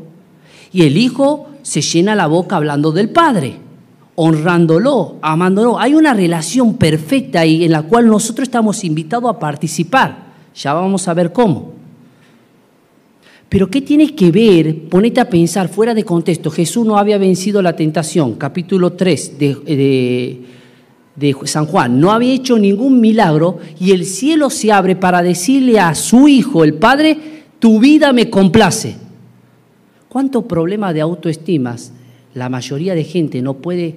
y 0.73 0.83
el 0.83 0.97
Hijo 0.97 1.49
se 1.63 1.83
llena 1.83 2.15
la 2.15 2.27
boca 2.27 2.57
hablando 2.57 2.93
del 2.93 3.11
Padre, 3.11 3.57
honrándolo, 4.15 5.17
amándolo. 5.23 5.79
Hay 5.79 5.95
una 5.95 6.15
relación 6.15 6.75
perfecta 6.75 7.45
en 7.45 7.73
la 7.73 7.83
cual 7.83 8.07
nosotros 8.07 8.49
estamos 8.49 8.85
invitados 8.85 9.31
a 9.31 9.39
participar. 9.39 10.31
Ya 10.55 10.73
vamos 10.73 11.07
a 11.09 11.15
ver 11.15 11.33
cómo. 11.33 11.73
Pero 13.49 13.69
¿qué 13.69 13.81
tiene 13.81 14.15
que 14.15 14.31
ver? 14.31 14.89
Ponete 14.89 15.21
a 15.21 15.29
pensar 15.29 15.69
fuera 15.69 15.93
de 15.93 16.05
contexto. 16.05 16.51
Jesús 16.51 16.87
no 16.87 16.97
había 16.97 17.19
vencido 17.19 17.61
la 17.61 17.75
tentación, 17.75 18.35
capítulo 18.35 18.93
3 18.93 19.39
de, 19.39 19.55
de 19.55 20.41
San 21.45 21.67
Juan. 21.67 22.01
No 22.01 22.13
había 22.13 22.35
hecho 22.35 22.59
ningún 22.59 23.01
milagro 23.01 23.59
y 23.79 23.93
el 23.93 24.05
cielo 24.05 24.51
se 24.51 24.73
abre 24.73 24.97
para 24.97 25.23
decirle 25.23 25.79
a 25.79 25.95
su 25.95 26.29
hijo, 26.29 26.65
el 26.65 26.75
Padre, 26.75 27.45
tu 27.59 27.79
vida 27.79 28.13
me 28.13 28.31
complace. 28.31 28.97
¿Cuántos 30.09 30.45
problemas 30.45 30.95
de 30.95 31.03
autoestimas 31.03 31.93
la 32.35 32.49
mayoría 32.49 32.95
de 32.95 33.05
gente 33.05 33.43
no 33.43 33.55
puede 33.55 33.97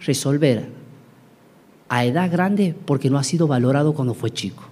resolver 0.00 0.66
a 1.88 2.04
edad 2.04 2.30
grande 2.30 2.74
porque 2.84 3.10
no 3.10 3.18
ha 3.18 3.24
sido 3.24 3.46
valorado 3.46 3.92
cuando 3.92 4.14
fue 4.14 4.30
chico? 4.30 4.64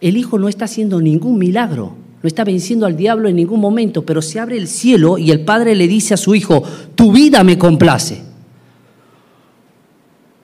El 0.00 0.16
hijo 0.16 0.38
no 0.38 0.48
está 0.48 0.64
haciendo 0.64 1.00
ningún 1.00 1.38
milagro, 1.38 1.94
no 2.22 2.26
está 2.26 2.44
venciendo 2.44 2.86
al 2.86 2.96
diablo 2.96 3.28
en 3.28 3.36
ningún 3.36 3.60
momento, 3.60 4.04
pero 4.04 4.20
se 4.20 4.40
abre 4.40 4.56
el 4.56 4.66
cielo 4.66 5.18
y 5.18 5.30
el 5.30 5.44
padre 5.44 5.74
le 5.74 5.86
dice 5.86 6.14
a 6.14 6.16
su 6.16 6.34
hijo, 6.34 6.62
tu 6.94 7.12
vida 7.12 7.44
me 7.44 7.58
complace. 7.58 8.33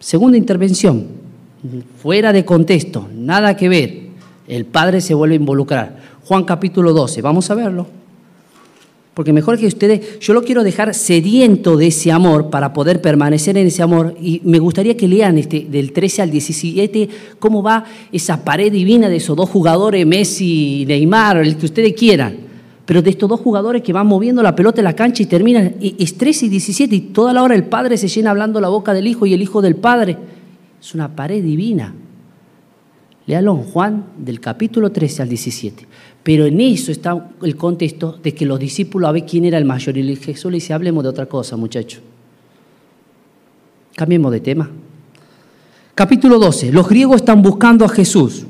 Segunda 0.00 0.38
intervención, 0.38 1.08
fuera 2.02 2.32
de 2.32 2.46
contexto, 2.46 3.06
nada 3.14 3.54
que 3.54 3.68
ver, 3.68 4.00
el 4.48 4.64
padre 4.64 5.02
se 5.02 5.12
vuelve 5.12 5.34
a 5.34 5.36
involucrar. 5.36 6.00
Juan 6.24 6.44
capítulo 6.44 6.94
12. 6.94 7.20
Vamos 7.20 7.50
a 7.50 7.54
verlo. 7.54 7.86
Porque 9.12 9.34
mejor 9.34 9.58
que 9.58 9.66
ustedes, 9.66 10.18
yo 10.20 10.32
lo 10.32 10.42
quiero 10.42 10.64
dejar 10.64 10.94
sediento 10.94 11.76
de 11.76 11.88
ese 11.88 12.10
amor 12.10 12.48
para 12.48 12.72
poder 12.72 13.02
permanecer 13.02 13.58
en 13.58 13.66
ese 13.66 13.82
amor. 13.82 14.16
Y 14.18 14.40
me 14.44 14.58
gustaría 14.58 14.96
que 14.96 15.06
lean 15.06 15.36
este, 15.36 15.66
del 15.68 15.92
13 15.92 16.22
al 16.22 16.30
17 16.30 17.08
cómo 17.38 17.62
va 17.62 17.84
esa 18.10 18.42
pared 18.42 18.72
divina 18.72 19.10
de 19.10 19.16
esos 19.16 19.36
dos 19.36 19.50
jugadores, 19.50 20.06
Messi, 20.06 20.86
Neymar, 20.88 21.36
el 21.38 21.56
que 21.56 21.66
ustedes 21.66 21.92
quieran. 21.92 22.49
Pero 22.90 23.02
de 23.02 23.10
estos 23.10 23.28
dos 23.28 23.38
jugadores 23.38 23.82
que 23.82 23.92
van 23.92 24.08
moviendo 24.08 24.42
la 24.42 24.56
pelota 24.56 24.80
en 24.80 24.84
la 24.84 24.96
cancha 24.96 25.22
y 25.22 25.26
terminan, 25.26 25.76
es 25.80 26.18
13 26.18 26.46
y 26.46 26.48
17 26.48 26.96
y 26.96 27.00
toda 27.00 27.32
la 27.32 27.44
hora 27.44 27.54
el 27.54 27.62
Padre 27.62 27.96
se 27.96 28.08
llena 28.08 28.30
hablando 28.30 28.60
la 28.60 28.68
boca 28.68 28.92
del 28.92 29.06
Hijo 29.06 29.26
y 29.26 29.32
el 29.32 29.40
Hijo 29.42 29.62
del 29.62 29.76
Padre. 29.76 30.18
Es 30.80 30.92
una 30.92 31.14
pared 31.14 31.40
divina. 31.40 31.94
Léalo 33.26 33.54
en 33.54 33.62
Juan 33.62 34.06
del 34.18 34.40
capítulo 34.40 34.90
13 34.90 35.22
al 35.22 35.28
17. 35.28 35.86
Pero 36.24 36.46
en 36.46 36.60
eso 36.60 36.90
está 36.90 37.30
el 37.42 37.54
contexto 37.54 38.18
de 38.20 38.34
que 38.34 38.44
los 38.44 38.58
discípulos 38.58 39.08
a 39.08 39.12
ver 39.12 39.24
quién 39.24 39.44
era 39.44 39.56
el 39.56 39.64
mayor. 39.64 39.96
Y 39.96 40.16
Jesús 40.16 40.50
le 40.50 40.56
dice, 40.56 40.72
hablemos 40.72 41.04
de 41.04 41.10
otra 41.10 41.26
cosa, 41.26 41.56
muchachos. 41.56 42.02
Cambiemos 43.94 44.32
de 44.32 44.40
tema. 44.40 44.68
Capítulo 45.94 46.40
12. 46.40 46.72
Los 46.72 46.88
griegos 46.88 47.18
están 47.18 47.40
buscando 47.40 47.84
a 47.84 47.88
Jesús. 47.88 48.46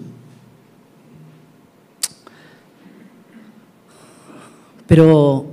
Pero 4.91 5.47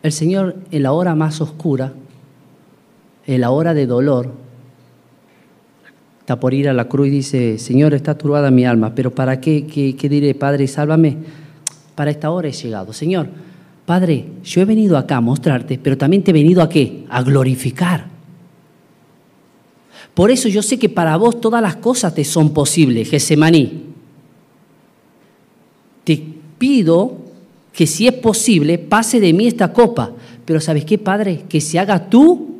el 0.00 0.12
Señor 0.12 0.54
en 0.70 0.84
la 0.84 0.92
hora 0.92 1.16
más 1.16 1.40
oscura, 1.40 1.94
en 3.26 3.40
la 3.40 3.50
hora 3.50 3.74
de 3.74 3.86
dolor, 3.86 4.30
está 6.20 6.38
por 6.38 6.54
ir 6.54 6.68
a 6.68 6.72
la 6.72 6.84
cruz 6.84 7.08
y 7.08 7.10
dice, 7.10 7.58
Señor, 7.58 7.92
está 7.92 8.16
turbada 8.16 8.52
mi 8.52 8.64
alma, 8.64 8.94
pero 8.94 9.12
¿para 9.12 9.40
qué? 9.40 9.66
¿Qué, 9.66 10.08
diré, 10.08 10.32
Padre, 10.36 10.68
sálvame? 10.68 11.16
Para 11.96 12.12
esta 12.12 12.30
hora 12.30 12.46
he 12.46 12.52
llegado. 12.52 12.92
Señor, 12.92 13.26
Padre, 13.84 14.26
yo 14.44 14.60
he 14.60 14.64
venido 14.64 14.96
acá 14.96 15.16
a 15.16 15.20
mostrarte, 15.20 15.76
pero 15.76 15.98
también 15.98 16.22
te 16.22 16.30
he 16.30 16.34
venido 16.34 16.62
a 16.62 16.68
qué? 16.68 17.04
A 17.08 17.20
glorificar. 17.24 18.06
Por 20.14 20.30
eso 20.30 20.48
yo 20.48 20.62
sé 20.62 20.78
que 20.78 20.88
para 20.88 21.16
vos 21.16 21.40
todas 21.40 21.60
las 21.60 21.74
cosas 21.74 22.14
te 22.14 22.22
son 22.22 22.54
posibles, 22.54 23.10
Gesemaní. 23.10 23.86
Te 26.04 26.22
pido 26.58 27.25
que 27.76 27.86
si 27.86 28.08
es 28.08 28.14
posible, 28.14 28.78
pase 28.78 29.20
de 29.20 29.32
mí 29.32 29.46
esta 29.46 29.72
copa. 29.72 30.12
Pero 30.44 30.60
¿sabes 30.60 30.84
qué, 30.84 30.98
Padre? 30.98 31.44
Que 31.48 31.60
se 31.60 31.78
haga 31.78 32.08
tú, 32.08 32.56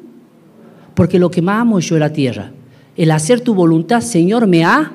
porque 0.95 1.19
lo 1.19 1.31
que 1.31 1.43
más 1.43 1.63
amo 1.63 1.81
yo 1.81 1.97
es 1.97 2.01
la 2.01 2.13
tierra. 2.13 2.53
El 2.97 3.11
hacer 3.11 3.41
tu 3.41 3.55
voluntad, 3.55 4.03
Señor, 4.03 4.47
me 4.47 4.65
ha, 4.65 4.93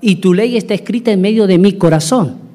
y 0.00 0.16
tu 0.16 0.34
ley 0.34 0.56
está 0.56 0.74
escrita 0.74 1.12
en 1.12 1.20
medio 1.20 1.46
de 1.46 1.58
mi 1.58 1.72
corazón 1.74 2.46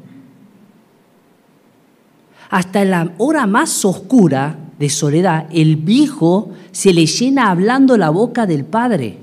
hasta 2.52 2.84
la 2.84 3.14
hora 3.18 3.48
más 3.48 3.86
oscura 3.86 4.58
de 4.78 4.90
soledad, 4.90 5.48
el 5.54 5.78
viejo 5.78 6.52
se 6.72 6.94
le 6.94 7.06
llena 7.06 7.50
hablando 7.50 7.96
la 7.96 8.10
boca 8.10 8.46
del 8.46 8.66
Padre, 8.66 9.18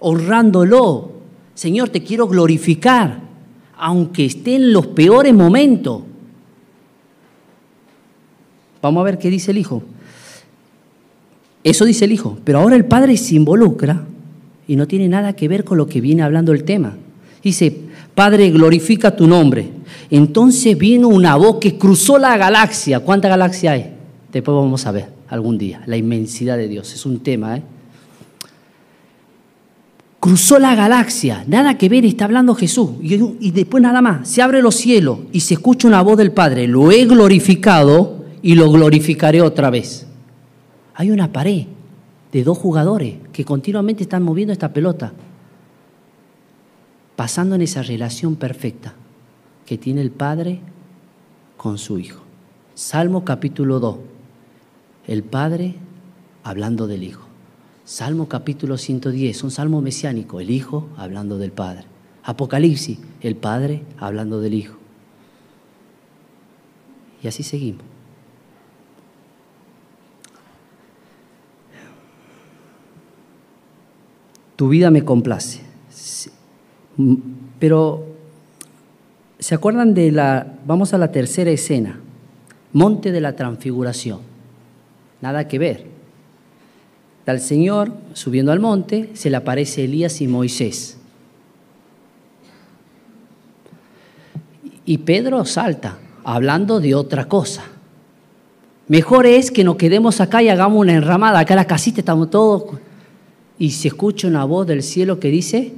honrándolo. 0.00 1.12
Señor, 1.54 1.90
te 1.90 2.02
quiero 2.02 2.26
glorificar, 2.26 3.20
aunque 3.76 4.24
esté 4.24 4.56
en 4.56 4.72
los 4.72 4.86
peores 4.88 5.34
momentos. 5.34 6.02
Vamos 8.82 9.00
a 9.00 9.04
ver 9.04 9.18
qué 9.18 9.30
dice 9.30 9.50
el 9.50 9.58
hijo. 9.58 9.82
Eso 11.64 11.84
dice 11.84 12.04
el 12.04 12.12
hijo, 12.12 12.38
pero 12.44 12.60
ahora 12.60 12.76
el 12.76 12.84
padre 12.84 13.16
se 13.16 13.34
involucra 13.34 14.04
y 14.68 14.76
no 14.76 14.86
tiene 14.86 15.08
nada 15.08 15.34
que 15.34 15.48
ver 15.48 15.64
con 15.64 15.78
lo 15.78 15.86
que 15.86 16.00
viene 16.00 16.22
hablando 16.22 16.52
el 16.52 16.64
tema. 16.64 16.96
Dice, 17.42 17.86
Padre, 18.16 18.50
glorifica 18.50 19.14
tu 19.14 19.26
nombre. 19.26 19.68
Entonces 20.10 20.76
vino 20.78 21.08
una 21.08 21.36
voz 21.36 21.58
que 21.58 21.76
cruzó 21.76 22.16
la 22.16 22.34
galaxia. 22.38 23.00
¿Cuánta 23.00 23.28
galaxia 23.28 23.72
hay? 23.72 23.92
Después 24.32 24.54
vamos 24.54 24.86
a 24.86 24.90
ver 24.90 25.08
algún 25.28 25.58
día. 25.58 25.82
La 25.84 25.98
inmensidad 25.98 26.56
de 26.56 26.66
Dios. 26.66 26.94
Es 26.94 27.04
un 27.04 27.20
tema, 27.20 27.58
¿eh? 27.58 27.62
Cruzó 30.26 30.58
la 30.58 30.74
galaxia. 30.74 31.44
Nada 31.46 31.78
que 31.78 31.88
ver, 31.88 32.04
está 32.04 32.24
hablando 32.24 32.56
Jesús. 32.56 32.90
Y, 33.00 33.52
después 33.52 33.80
nada 33.80 34.02
más. 34.02 34.28
Se 34.28 34.42
abre 34.42 34.60
los 34.60 34.74
cielos 34.74 35.20
y 35.30 35.38
se 35.38 35.54
escucha 35.54 35.86
una 35.86 36.02
voz 36.02 36.16
del 36.16 36.32
Padre. 36.32 36.66
Lo 36.66 36.90
he 36.90 37.04
glorificado 37.04 38.24
y 38.42 38.56
lo 38.56 38.68
glorificaré 38.72 39.40
otra 39.40 39.70
vez. 39.70 40.04
Hay 40.96 41.12
una 41.12 41.32
pared 41.32 41.66
de 42.32 42.42
dos 42.42 42.58
jugadores 42.58 43.18
que 43.32 43.44
continuamente 43.44 44.02
están 44.02 44.24
moviendo 44.24 44.52
esta 44.52 44.72
pelota 44.72 45.12
pasando 47.14 47.54
en 47.54 47.62
esa 47.62 47.84
relación 47.84 48.34
perfecta 48.34 48.94
que 49.64 49.78
tiene 49.78 50.00
el 50.00 50.10
Padre 50.10 50.58
con 51.56 51.78
su 51.78 52.00
Hijo. 52.00 52.22
Salmo 52.74 53.24
capítulo 53.24 53.78
2, 53.78 53.96
el 55.06 55.22
Padre 55.22 55.76
hablando 56.42 56.88
del 56.88 57.04
Hijo. 57.04 57.25
Salmo 57.86 58.28
capítulo 58.28 58.78
110, 58.78 59.44
un 59.44 59.52
salmo 59.52 59.80
mesiánico, 59.80 60.40
el 60.40 60.50
Hijo 60.50 60.88
hablando 60.96 61.38
del 61.38 61.52
Padre. 61.52 61.84
Apocalipsis, 62.24 62.98
el 63.20 63.36
Padre 63.36 63.84
hablando 63.96 64.40
del 64.40 64.54
Hijo. 64.54 64.76
Y 67.22 67.28
así 67.28 67.44
seguimos. 67.44 67.84
Tu 74.56 74.68
vida 74.68 74.90
me 74.90 75.04
complace. 75.04 75.60
Pero, 77.60 78.04
¿se 79.38 79.54
acuerdan 79.54 79.94
de 79.94 80.10
la, 80.10 80.58
vamos 80.66 80.92
a 80.92 80.98
la 80.98 81.12
tercera 81.12 81.52
escena, 81.52 82.00
Monte 82.72 83.12
de 83.12 83.20
la 83.20 83.36
Transfiguración? 83.36 84.22
Nada 85.20 85.46
que 85.46 85.60
ver. 85.60 85.95
El 87.26 87.40
Señor 87.40 87.92
subiendo 88.12 88.52
al 88.52 88.60
monte, 88.60 89.10
se 89.14 89.30
le 89.30 89.36
aparece 89.36 89.84
Elías 89.84 90.20
y 90.20 90.28
Moisés. 90.28 90.96
Y 94.84 94.98
Pedro 94.98 95.44
salta, 95.44 95.98
hablando 96.22 96.78
de 96.78 96.94
otra 96.94 97.26
cosa. 97.26 97.64
Mejor 98.86 99.26
es 99.26 99.50
que 99.50 99.64
nos 99.64 99.76
quedemos 99.76 100.20
acá 100.20 100.42
y 100.42 100.48
hagamos 100.48 100.80
una 100.80 100.94
enramada. 100.94 101.40
Acá 101.40 101.54
en 101.54 101.58
la 101.58 101.66
casita 101.66 102.00
estamos 102.00 102.30
todos. 102.30 102.78
Y 103.58 103.72
se 103.72 103.88
escucha 103.88 104.28
una 104.28 104.44
voz 104.44 104.66
del 104.68 104.84
cielo 104.84 105.18
que 105.18 105.28
dice, 105.28 105.72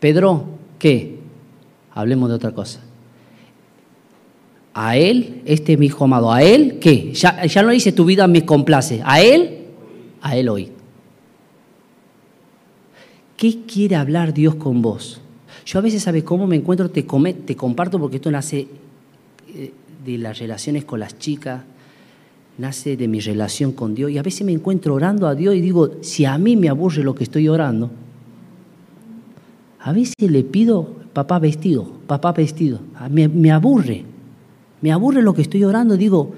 Pedro, 0.00 0.46
¿qué? 0.80 1.20
Hablemos 1.92 2.28
de 2.28 2.34
otra 2.34 2.50
cosa. 2.50 2.80
A 4.74 4.96
él, 4.96 5.42
este 5.44 5.74
es 5.74 5.78
mi 5.78 5.86
hijo 5.86 6.04
amado, 6.04 6.32
a 6.32 6.42
él, 6.42 6.78
¿qué? 6.80 7.12
Ya, 7.12 7.44
ya 7.44 7.62
no 7.62 7.70
dice 7.70 7.92
tu 7.92 8.04
vida 8.04 8.26
me 8.26 8.44
complace. 8.46 9.02
A 9.04 9.20
él, 9.20 9.66
a 10.22 10.36
él 10.36 10.48
hoy. 10.48 10.70
¿Qué 13.36 13.60
quiere 13.66 13.96
hablar 13.96 14.32
Dios 14.32 14.54
con 14.54 14.82
vos? 14.82 15.20
Yo 15.66 15.78
a 15.78 15.82
veces, 15.82 16.02
¿sabes 16.02 16.24
cómo 16.24 16.46
me 16.46 16.56
encuentro? 16.56 16.90
Te, 16.90 17.02
te 17.02 17.56
comparto 17.56 17.98
porque 17.98 18.16
esto 18.16 18.30
nace 18.30 18.66
eh, 19.54 19.72
de 20.04 20.18
las 20.18 20.38
relaciones 20.38 20.84
con 20.84 21.00
las 21.00 21.18
chicas, 21.18 21.62
nace 22.58 22.96
de 22.96 23.08
mi 23.08 23.20
relación 23.20 23.72
con 23.72 23.94
Dios. 23.94 24.10
Y 24.10 24.18
a 24.18 24.22
veces 24.22 24.44
me 24.44 24.52
encuentro 24.52 24.94
orando 24.94 25.26
a 25.26 25.34
Dios 25.34 25.54
y 25.54 25.60
digo, 25.60 25.96
si 26.00 26.24
a 26.24 26.38
mí 26.38 26.56
me 26.56 26.68
aburre 26.68 27.02
lo 27.02 27.14
que 27.14 27.24
estoy 27.24 27.48
orando, 27.48 27.90
a 29.80 29.92
veces 29.92 30.14
le 30.18 30.44
pido, 30.44 30.84
papá 31.12 31.38
vestido, 31.38 31.84
papá 32.06 32.32
vestido. 32.32 32.80
Ah, 32.94 33.08
me, 33.08 33.50
aburre, 33.50 34.04
me 34.82 34.92
aburre 34.92 35.22
lo 35.22 35.32
que 35.32 35.42
estoy 35.42 35.64
orando. 35.64 35.96
Digo, 35.96 36.32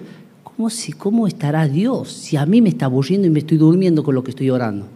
¿cómo, 0.45 0.71
si, 0.71 0.93
¿cómo 0.93 1.27
estará 1.27 1.67
Dios 1.67 2.13
si 2.13 2.37
a 2.37 2.47
mí 2.47 2.63
me 2.63 2.69
está 2.69 2.85
aburriendo 2.87 3.27
y 3.27 3.31
me 3.31 3.41
estoy 3.41 3.59
durmiendo 3.59 4.05
con 4.05 4.15
lo 4.15 4.23
que 4.23 4.31
estoy 4.31 4.51
orando? 4.51 4.87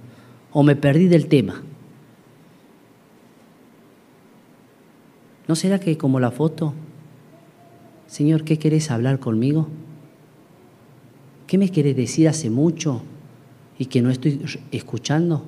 O 0.52 0.62
me 0.62 0.76
perdí 0.76 1.08
del 1.08 1.26
tema. 1.26 1.62
¿No 5.48 5.56
será 5.56 5.80
que 5.80 5.96
como 5.96 6.20
la 6.20 6.30
foto? 6.30 6.74
Señor, 8.06 8.44
¿qué 8.44 8.58
querés 8.58 8.90
hablar 8.90 9.18
conmigo? 9.18 9.66
¿Qué 11.46 11.56
me 11.56 11.70
querés 11.70 11.96
decir 11.96 12.28
hace 12.28 12.50
mucho 12.50 13.00
y 13.78 13.86
que 13.86 14.02
no 14.02 14.10
estoy 14.10 14.42
escuchando? 14.70 15.44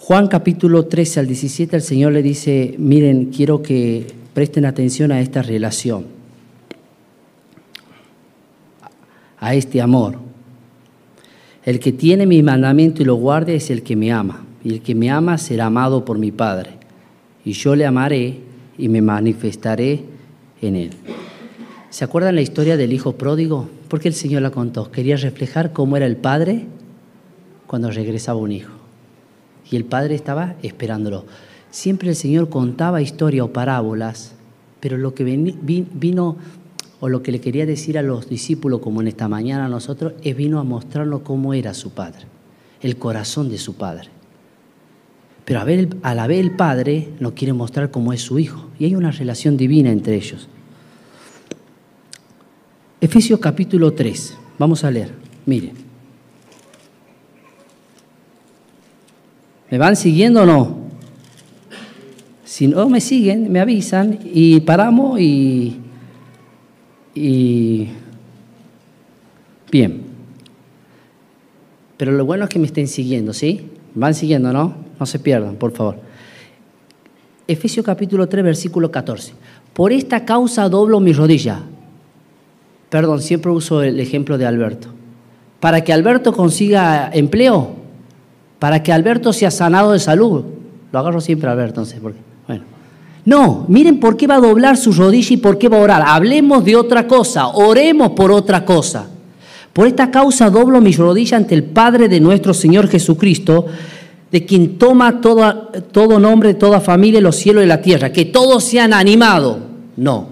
Juan 0.00 0.28
capítulo 0.28 0.86
13 0.86 1.20
al 1.20 1.26
17, 1.26 1.76
el 1.76 1.82
Señor 1.82 2.12
le 2.12 2.22
dice, 2.22 2.74
miren, 2.78 3.26
quiero 3.26 3.60
que 3.60 4.17
presten 4.34 4.64
atención 4.64 5.12
a 5.12 5.20
esta 5.20 5.42
relación, 5.42 6.06
a 9.38 9.54
este 9.54 9.80
amor. 9.80 10.18
El 11.64 11.80
que 11.80 11.92
tiene 11.92 12.26
mi 12.26 12.42
mandamiento 12.42 13.02
y 13.02 13.04
lo 13.04 13.16
guarde 13.16 13.56
es 13.56 13.70
el 13.70 13.82
que 13.82 13.96
me 13.96 14.12
ama, 14.12 14.44
y 14.64 14.74
el 14.74 14.82
que 14.82 14.94
me 14.94 15.10
ama 15.10 15.38
será 15.38 15.66
amado 15.66 16.04
por 16.04 16.18
mi 16.18 16.32
Padre, 16.32 16.70
y 17.44 17.52
yo 17.52 17.76
le 17.76 17.86
amaré 17.86 18.40
y 18.76 18.88
me 18.88 19.02
manifestaré 19.02 20.04
en 20.62 20.76
él. 20.76 20.90
¿Se 21.90 22.04
acuerdan 22.04 22.34
la 22.34 22.42
historia 22.42 22.76
del 22.76 22.92
hijo 22.92 23.12
pródigo? 23.12 23.68
Porque 23.88 24.08
el 24.08 24.14
Señor 24.14 24.42
la 24.42 24.50
contó. 24.50 24.90
Quería 24.90 25.16
reflejar 25.16 25.72
cómo 25.72 25.96
era 25.96 26.06
el 26.06 26.16
Padre 26.16 26.66
cuando 27.66 27.90
regresaba 27.90 28.38
un 28.38 28.52
hijo 28.52 28.78
y 29.70 29.76
el 29.76 29.84
padre 29.84 30.14
estaba 30.14 30.54
esperándolo. 30.62 31.24
Siempre 31.70 32.08
el 32.08 32.16
Señor 32.16 32.48
contaba 32.48 33.02
historias 33.02 33.44
o 33.44 33.52
parábolas, 33.52 34.32
pero 34.80 34.96
lo 34.96 35.14
que 35.14 35.24
vino, 35.24 36.36
o 37.00 37.08
lo 37.08 37.22
que 37.22 37.32
le 37.32 37.40
quería 37.40 37.66
decir 37.66 37.98
a 37.98 38.02
los 38.02 38.28
discípulos, 38.28 38.80
como 38.80 39.00
en 39.00 39.08
esta 39.08 39.28
mañana 39.28 39.66
a 39.66 39.68
nosotros, 39.68 40.14
es 40.22 40.36
vino 40.36 40.60
a 40.60 40.64
mostrarnos 40.64 41.20
cómo 41.22 41.52
era 41.52 41.74
su 41.74 41.90
padre, 41.90 42.26
el 42.80 42.96
corazón 42.96 43.50
de 43.50 43.58
su 43.58 43.74
padre. 43.74 44.08
Pero 45.44 45.60
a, 45.60 45.64
ver, 45.64 45.88
la 46.02 46.26
vez 46.26 46.40
el 46.40 46.52
padre 46.52 47.08
nos 47.20 47.32
quiere 47.32 47.52
mostrar 47.52 47.90
cómo 47.90 48.12
es 48.12 48.22
su 48.22 48.38
hijo, 48.38 48.68
y 48.78 48.86
hay 48.86 48.94
una 48.94 49.10
relación 49.10 49.56
divina 49.56 49.90
entre 49.90 50.14
ellos. 50.14 50.48
Efesios 53.00 53.40
capítulo 53.40 53.92
3, 53.92 54.36
vamos 54.58 54.84
a 54.84 54.90
leer, 54.90 55.12
miren. 55.44 55.88
¿Me 59.70 59.76
van 59.76 59.96
siguiendo 59.96 60.42
o 60.42 60.46
no? 60.46 60.87
Si 62.48 62.66
no 62.66 62.88
me 62.88 63.02
siguen, 63.02 63.52
me 63.52 63.60
avisan 63.60 64.20
y 64.24 64.60
paramos 64.60 65.20
y, 65.20 65.76
y 67.14 67.88
Bien. 69.70 70.00
Pero 71.98 72.12
lo 72.12 72.24
bueno 72.24 72.44
es 72.44 72.50
que 72.50 72.58
me 72.58 72.64
estén 72.64 72.88
siguiendo, 72.88 73.34
¿sí? 73.34 73.68
Van 73.94 74.14
siguiendo, 74.14 74.50
¿no? 74.50 74.76
No 74.98 75.04
se 75.04 75.18
pierdan, 75.18 75.56
por 75.56 75.72
favor. 75.72 75.96
Efesios 77.46 77.84
capítulo 77.84 78.30
3, 78.30 78.42
versículo 78.42 78.90
14. 78.90 79.34
Por 79.74 79.92
esta 79.92 80.24
causa 80.24 80.70
doblo 80.70 81.00
mi 81.00 81.12
rodilla. 81.12 81.60
Perdón, 82.88 83.20
siempre 83.20 83.52
uso 83.52 83.82
el 83.82 84.00
ejemplo 84.00 84.38
de 84.38 84.46
Alberto. 84.46 84.88
Para 85.60 85.84
que 85.84 85.92
Alberto 85.92 86.32
consiga 86.32 87.10
empleo, 87.12 87.74
para 88.58 88.82
que 88.82 88.90
Alberto 88.90 89.34
sea 89.34 89.50
sanado 89.50 89.92
de 89.92 89.98
salud. 89.98 90.46
Lo 90.90 90.98
agarro 90.98 91.20
siempre 91.20 91.50
a 91.50 91.52
Alberto, 91.52 91.82
entonces, 91.82 92.00
porque. 92.00 92.27
No, 93.28 93.66
miren 93.68 94.00
por 94.00 94.16
qué 94.16 94.26
va 94.26 94.36
a 94.36 94.40
doblar 94.40 94.78
su 94.78 94.90
rodilla 94.90 95.34
y 95.34 95.36
por 95.36 95.58
qué 95.58 95.68
va 95.68 95.76
a 95.76 95.82
orar. 95.82 96.02
Hablemos 96.06 96.64
de 96.64 96.76
otra 96.76 97.06
cosa, 97.06 97.48
oremos 97.48 98.12
por 98.12 98.32
otra 98.32 98.64
cosa. 98.64 99.06
Por 99.74 99.86
esta 99.86 100.10
causa 100.10 100.48
doblo 100.48 100.80
mi 100.80 100.92
rodilla 100.92 101.36
ante 101.36 101.54
el 101.54 101.64
Padre 101.64 102.08
de 102.08 102.20
nuestro 102.20 102.54
Señor 102.54 102.88
Jesucristo, 102.88 103.66
de 104.32 104.46
quien 104.46 104.78
toma 104.78 105.20
todo, 105.20 105.68
todo 105.92 106.18
nombre, 106.18 106.54
toda 106.54 106.80
familia, 106.80 107.20
los 107.20 107.36
cielos 107.36 107.62
y 107.62 107.66
la 107.66 107.82
tierra, 107.82 108.14
que 108.14 108.24
todos 108.24 108.64
sean 108.64 108.94
animados. 108.94 109.58
No, 109.98 110.28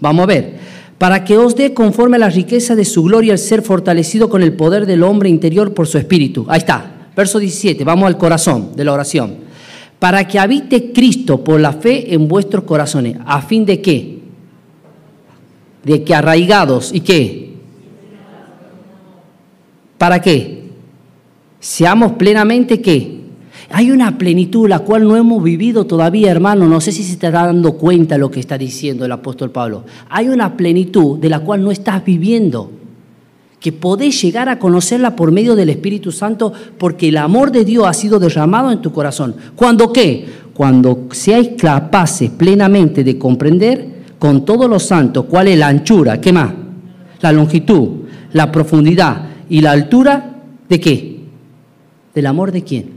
vamos 0.00 0.22
a 0.22 0.26
ver. 0.26 0.54
Para 0.96 1.26
que 1.26 1.36
os 1.36 1.54
dé 1.54 1.74
conforme 1.74 2.16
a 2.16 2.20
la 2.20 2.30
riqueza 2.30 2.74
de 2.74 2.86
su 2.86 3.02
gloria 3.02 3.34
el 3.34 3.38
ser 3.38 3.60
fortalecido 3.60 4.30
con 4.30 4.42
el 4.42 4.54
poder 4.54 4.86
del 4.86 5.02
hombre 5.02 5.28
interior 5.28 5.74
por 5.74 5.86
su 5.86 5.98
espíritu. 5.98 6.46
Ahí 6.48 6.60
está, 6.60 7.10
verso 7.14 7.38
17, 7.38 7.84
vamos 7.84 8.06
al 8.06 8.16
corazón 8.16 8.70
de 8.74 8.84
la 8.86 8.94
oración. 8.94 9.47
Para 9.98 10.26
que 10.28 10.38
habite 10.38 10.92
Cristo 10.92 11.42
por 11.42 11.60
la 11.60 11.72
fe 11.72 12.14
en 12.14 12.28
vuestros 12.28 12.64
corazones, 12.64 13.16
a 13.26 13.42
fin 13.42 13.64
de 13.64 13.80
qué? 13.80 14.18
De 15.84 16.04
que 16.04 16.14
arraigados 16.14 16.92
y 16.94 17.00
qué? 17.00 17.54
¿Para 19.96 20.20
qué? 20.20 20.68
Seamos 21.58 22.12
plenamente 22.12 22.80
qué? 22.80 23.18
Hay 23.70 23.90
una 23.90 24.16
plenitud 24.16 24.68
la 24.68 24.78
cual 24.78 25.06
no 25.06 25.16
hemos 25.16 25.42
vivido 25.42 25.84
todavía, 25.84 26.30
hermano. 26.30 26.66
No 26.66 26.80
sé 26.80 26.92
si 26.92 27.02
se 27.02 27.12
está 27.12 27.30
dando 27.30 27.74
cuenta 27.74 28.16
lo 28.16 28.30
que 28.30 28.40
está 28.40 28.56
diciendo 28.56 29.04
el 29.04 29.12
apóstol 29.12 29.50
Pablo. 29.50 29.84
Hay 30.08 30.28
una 30.28 30.56
plenitud 30.56 31.18
de 31.18 31.28
la 31.28 31.40
cual 31.40 31.62
no 31.62 31.70
estás 31.70 32.04
viviendo, 32.04 32.70
que 33.60 33.72
podés 33.72 34.20
llegar 34.22 34.48
a 34.48 34.58
conocerla 34.58 35.16
por 35.16 35.32
medio 35.32 35.56
del 35.56 35.70
Espíritu 35.70 36.12
Santo, 36.12 36.52
porque 36.78 37.08
el 37.08 37.16
amor 37.16 37.50
de 37.50 37.64
Dios 37.64 37.86
ha 37.86 37.92
sido 37.92 38.18
derramado 38.18 38.70
en 38.70 38.80
tu 38.80 38.92
corazón. 38.92 39.34
¿Cuándo 39.56 39.92
qué? 39.92 40.26
Cuando 40.54 41.08
seáis 41.10 41.50
capaces 41.58 42.30
plenamente 42.30 43.02
de 43.02 43.18
comprender 43.18 43.98
con 44.18 44.44
todos 44.44 44.68
los 44.68 44.84
santos 44.84 45.26
cuál 45.28 45.48
es 45.48 45.58
la 45.58 45.68
anchura, 45.68 46.20
¿qué 46.20 46.32
más? 46.32 46.52
La 47.20 47.32
longitud, 47.32 47.88
la 48.32 48.50
profundidad 48.50 49.28
y 49.48 49.60
la 49.60 49.72
altura 49.72 50.36
de 50.68 50.80
qué? 50.80 51.20
¿Del 52.14 52.26
amor 52.26 52.52
de 52.52 52.62
quién? 52.62 52.90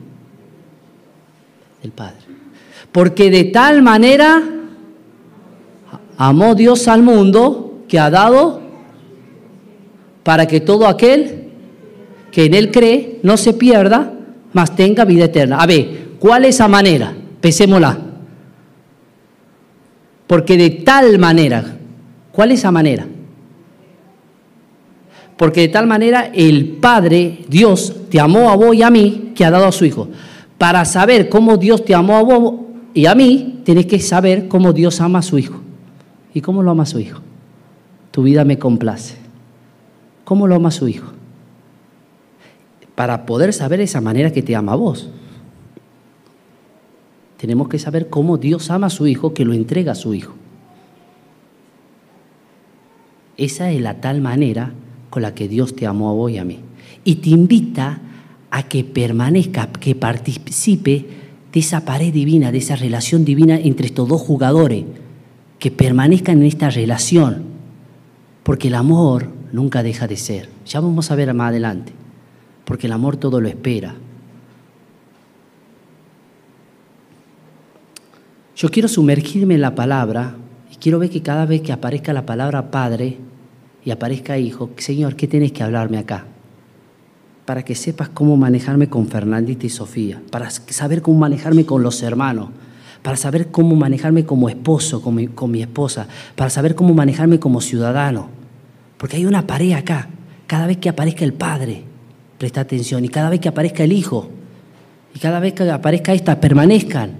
Del 1.82 1.92
Padre. 1.92 2.18
Porque 2.92 3.32
de 3.32 3.46
tal 3.46 3.82
manera 3.82 4.44
amó 6.18 6.54
Dios 6.54 6.88
al 6.88 7.02
mundo 7.02 7.80
que 7.88 8.00
ha 8.00 8.10
dado 8.10 8.61
para 10.24 10.48
que 10.48 10.60
todo 10.62 10.88
aquel 10.88 11.50
que 12.32 12.46
en 12.46 12.54
Él 12.54 12.72
cree 12.72 13.20
no 13.24 13.38
se 13.38 13.54
pierda, 13.54 14.14
mas 14.54 14.76
tenga 14.76 15.06
vida 15.06 15.26
eterna. 15.26 15.58
A 15.58 15.66
ver, 15.66 16.12
¿cuál 16.20 16.46
es 16.46 16.56
esa 16.56 16.68
manera? 16.68 17.14
Pesémosla. 17.40 17.98
Porque 20.28 20.58
de 20.58 20.70
tal 20.70 21.20
manera, 21.20 21.78
¿cuál 22.32 22.52
es 22.52 22.60
esa 22.60 22.72
manera? 22.72 23.06
Porque 25.36 25.62
de 25.62 25.68
tal 25.70 25.88
manera 25.88 26.32
el 26.34 26.78
Padre, 26.80 27.40
Dios, 27.48 27.96
te 28.10 28.20
amó 28.20 28.50
a 28.50 28.56
vos 28.56 28.76
y 28.76 28.84
a 28.84 28.90
mí, 28.90 29.32
que 29.36 29.44
ha 29.44 29.52
dado 29.52 29.66
a 29.66 29.72
su 29.72 29.86
Hijo. 29.86 30.08
Para 30.58 30.86
saber 30.86 31.30
cómo 31.30 31.58
Dios 31.58 31.84
te 31.84 31.96
amó 31.96 32.18
a 32.18 32.24
vos 32.24 32.54
y 32.94 33.08
a 33.08 33.16
mí, 33.16 33.62
tienes 33.66 33.88
que 33.88 34.00
saber 34.00 34.48
cómo 34.48 34.72
Dios 34.72 35.02
ama 35.02 35.20
a 35.20 35.24
su 35.24 35.38
Hijo. 35.38 35.60
¿Y 36.34 36.42
cómo 36.42 36.62
lo 36.62 36.72
ama 36.72 36.84
a 36.84 36.86
su 36.86 37.00
Hijo? 37.00 37.20
Tu 38.12 38.24
vida 38.24 38.46
me 38.46 38.58
complace. 38.60 39.21
¿Cómo 40.32 40.48
lo 40.48 40.56
ama 40.56 40.72
su 40.72 40.88
Hijo? 40.88 41.12
Para 42.96 43.26
poder 43.26 43.52
saber 43.52 43.82
esa 43.82 44.00
manera 44.00 44.32
que 44.32 44.42
te 44.42 44.56
ama 44.56 44.72
a 44.72 44.76
vos. 44.76 45.10
Tenemos 47.36 47.68
que 47.68 47.78
saber 47.78 48.08
cómo 48.08 48.38
Dios 48.38 48.72
ama 48.72 48.88
a 48.88 48.90
su 48.90 49.08
Hijo, 49.08 49.34
que 49.34 49.44
lo 49.44 49.52
entrega 49.52 49.92
a 49.92 49.96
su 49.96 50.14
Hijo. 50.14 50.34
Esa 53.36 53.72
es 53.72 53.82
la 53.82 54.00
tal 54.00 54.22
manera 54.22 54.72
con 55.10 55.22
la 55.22 55.36
que 55.36 55.50
Dios 55.50 55.76
te 55.76 55.86
amó 55.86 56.10
a 56.10 56.14
vos 56.14 56.32
y 56.32 56.38
a 56.38 56.46
mí. 56.46 56.60
Y 57.04 57.16
te 57.16 57.32
invita 57.32 58.00
a 58.52 58.64
que 58.70 58.86
permanezca, 58.86 59.68
que 59.68 59.96
participe 59.96 61.08
de 61.52 61.60
esa 61.60 61.84
pared 61.84 62.14
divina, 62.14 62.54
de 62.54 62.60
esa 62.60 62.78
relación 62.78 63.26
divina 63.26 63.60
entre 63.60 63.88
estos 63.88 64.08
dos 64.08 64.22
jugadores, 64.22 64.86
que 65.60 65.72
permanezcan 65.72 66.38
en 66.38 66.48
esta 66.48 66.70
relación, 66.70 67.44
porque 68.44 68.70
el 68.70 68.76
amor 68.76 69.41
nunca 69.52 69.84
deja 69.84 70.08
de 70.08 70.18
ser. 70.18 70.50
Ya 70.66 70.80
vamos 70.80 71.12
a 71.12 71.16
ver 71.16 71.34
más 71.34 71.50
adelante, 71.50 71.94
porque 72.66 72.88
el 72.88 72.94
amor 72.94 73.18
todo 73.18 73.42
lo 73.42 73.48
espera. 73.48 73.96
Yo 78.56 78.70
quiero 78.70 78.88
sumergirme 78.88 79.56
en 79.56 79.62
la 79.62 79.76
palabra 79.76 80.36
y 80.72 80.76
quiero 80.76 81.00
ver 81.00 81.10
que 81.10 81.22
cada 81.22 81.46
vez 81.46 81.62
que 81.62 81.72
aparezca 81.72 82.14
la 82.14 82.26
palabra 82.26 82.70
Padre, 82.70 83.18
y 83.84 83.92
aparezca 83.92 84.38
hijo, 84.38 84.70
Señor, 84.78 85.16
¿qué 85.16 85.28
tienes 85.28 85.52
que 85.52 85.64
hablarme 85.64 85.98
acá? 85.98 86.26
Para 87.46 87.64
que 87.64 87.76
sepas 87.76 88.10
cómo 88.10 88.38
manejarme 88.38 88.88
con 88.88 89.08
Fernandita 89.08 89.66
y 89.66 89.70
Sofía, 89.70 90.22
para 90.30 90.50
saber 90.50 91.02
cómo 91.02 91.20
manejarme 91.20 91.66
con 91.66 91.82
los 91.82 92.04
hermanos, 92.04 92.50
para 93.02 93.18
saber 93.18 93.48
cómo 93.48 93.76
manejarme 93.76 94.26
como 94.26 94.50
esposo, 94.50 95.02
con 95.02 95.16
mi, 95.16 95.28
con 95.28 95.50
mi 95.50 95.62
esposa, 95.62 96.08
para 96.36 96.52
saber 96.52 96.76
cómo 96.76 96.94
manejarme 96.94 97.40
como 97.40 97.62
ciudadano. 97.62 98.30
Porque 99.02 99.18
hay 99.18 99.26
una 99.26 99.48
pared 99.48 99.72
acá. 99.72 100.10
Cada 100.46 100.68
vez 100.68 100.78
que 100.78 100.88
aparezca 100.88 101.26
el 101.26 101.34
Padre, 101.34 101.84
presta 102.38 102.62
atención, 102.62 103.04
y 103.04 103.10
cada 103.10 103.32
vez 103.32 103.40
que 103.40 103.50
aparezca 103.50 103.84
el 103.84 103.94
Hijo, 103.94 104.30
y 105.16 105.18
cada 105.18 105.40
vez 105.40 105.54
que 105.54 105.68
aparezca 105.72 106.14
esta, 106.14 106.40
permanezcan. 106.40 107.14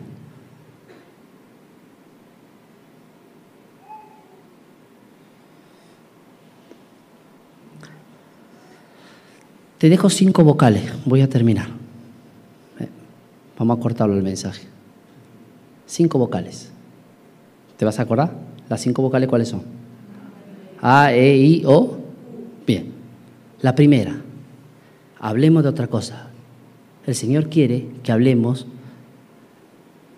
Te 9.80 9.90
dejo 9.90 10.12
cinco 10.12 10.44
vocales, 10.44 10.84
voy 11.06 11.22
a 11.22 11.30
terminar. 11.30 11.70
Eh, 12.80 12.90
vamos 13.58 13.80
a 13.80 13.82
cortarlo 13.82 14.14
el 14.14 14.22
mensaje. 14.22 14.68
Cinco 15.88 16.20
vocales. 16.20 16.70
¿Te 17.78 17.86
vas 17.86 17.98
a 17.98 18.04
acordar? 18.04 18.32
¿Las 18.70 18.82
cinco 18.82 19.02
vocales 19.02 19.28
cuáles 19.28 19.50
son? 19.50 19.81
A, 20.82 21.14
E, 21.14 21.38
I, 21.38 21.64
O. 21.66 21.98
Bien. 22.66 22.92
La 23.62 23.76
primera, 23.76 24.20
hablemos 25.20 25.64
de 25.64 25.70
otra 25.70 25.88
cosa. 25.88 26.30
El 27.06 27.16
Señor 27.16 27.50
quiere 27.50 27.88
que 28.04 28.12
hablemos 28.12 28.66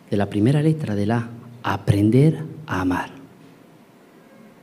de 0.09 0.17
la 0.17 0.29
primera 0.29 0.61
letra 0.61 0.95
de 0.95 1.05
la 1.05 1.29
aprender 1.63 2.43
a 2.67 2.81
amar. 2.81 3.09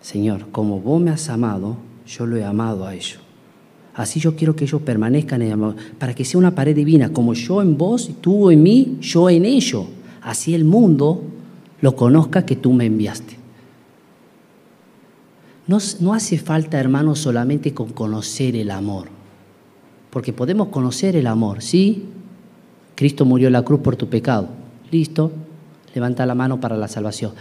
Señor, 0.00 0.48
como 0.50 0.80
vos 0.80 1.00
me 1.00 1.10
has 1.10 1.28
amado, 1.28 1.76
yo 2.06 2.26
lo 2.26 2.36
he 2.36 2.44
amado 2.44 2.86
a 2.86 2.94
ellos. 2.94 3.20
Así 3.94 4.20
yo 4.20 4.36
quiero 4.36 4.56
que 4.56 4.64
ellos 4.64 4.80
permanezcan 4.80 5.42
en 5.42 5.52
amor, 5.52 5.76
para 5.98 6.14
que 6.14 6.24
sea 6.24 6.38
una 6.38 6.54
pared 6.54 6.74
divina, 6.74 7.12
como 7.12 7.34
yo 7.34 7.60
en 7.60 7.76
vos 7.76 8.08
y 8.08 8.14
tú 8.14 8.50
en 8.50 8.62
mí, 8.62 8.98
yo 9.00 9.28
en 9.28 9.44
ellos. 9.44 9.86
Así 10.22 10.54
el 10.54 10.64
mundo 10.64 11.22
lo 11.80 11.96
conozca 11.96 12.46
que 12.46 12.56
tú 12.56 12.72
me 12.72 12.86
enviaste. 12.86 13.39
No, 15.70 16.14
hace 16.14 16.36
falta, 16.36 16.80
hermanos, 16.80 17.20
solamente 17.20 17.72
con 17.72 17.90
conocer 17.90 18.56
el 18.56 18.72
amor, 18.72 19.06
porque 20.10 20.32
podemos 20.32 20.66
conocer 20.66 21.14
el 21.14 21.28
amor, 21.28 21.62
¿sí? 21.62 22.06
Cristo 22.96 23.24
murió 23.24 23.46
en 23.46 23.52
la 23.52 23.62
cruz 23.62 23.78
por 23.78 23.94
tu 23.94 24.08
pecado, 24.08 24.48
listo, 24.90 25.30
levanta 25.94 26.26
la 26.26 26.34
mano 26.34 26.60
para 26.60 26.76
la 26.76 26.88
salvación. 26.88 27.34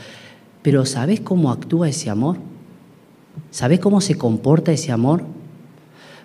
Pero 0.61 0.85
¿sabes 0.85 1.21
cómo 1.21 1.49
actúa 1.49 1.89
ese 1.89 2.11
amor? 2.11 2.37
¿Sabes 3.49 3.79
cómo 3.79 3.99
se 3.99 4.15
comporta 4.15 4.71
ese 4.71 4.91
amor? 4.91 5.23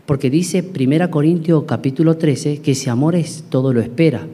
Porque 0.05 0.29
dice 0.29 0.63
1 0.79 1.11
Corintios 1.11 1.65
capítulo 1.65 2.19
13 2.19 2.61
que 2.61 2.73
ese 2.73 2.91
amor 2.91 3.15
es 3.15 3.45
todo 3.49 3.73
lo 3.73 3.81
espera. 3.81 4.27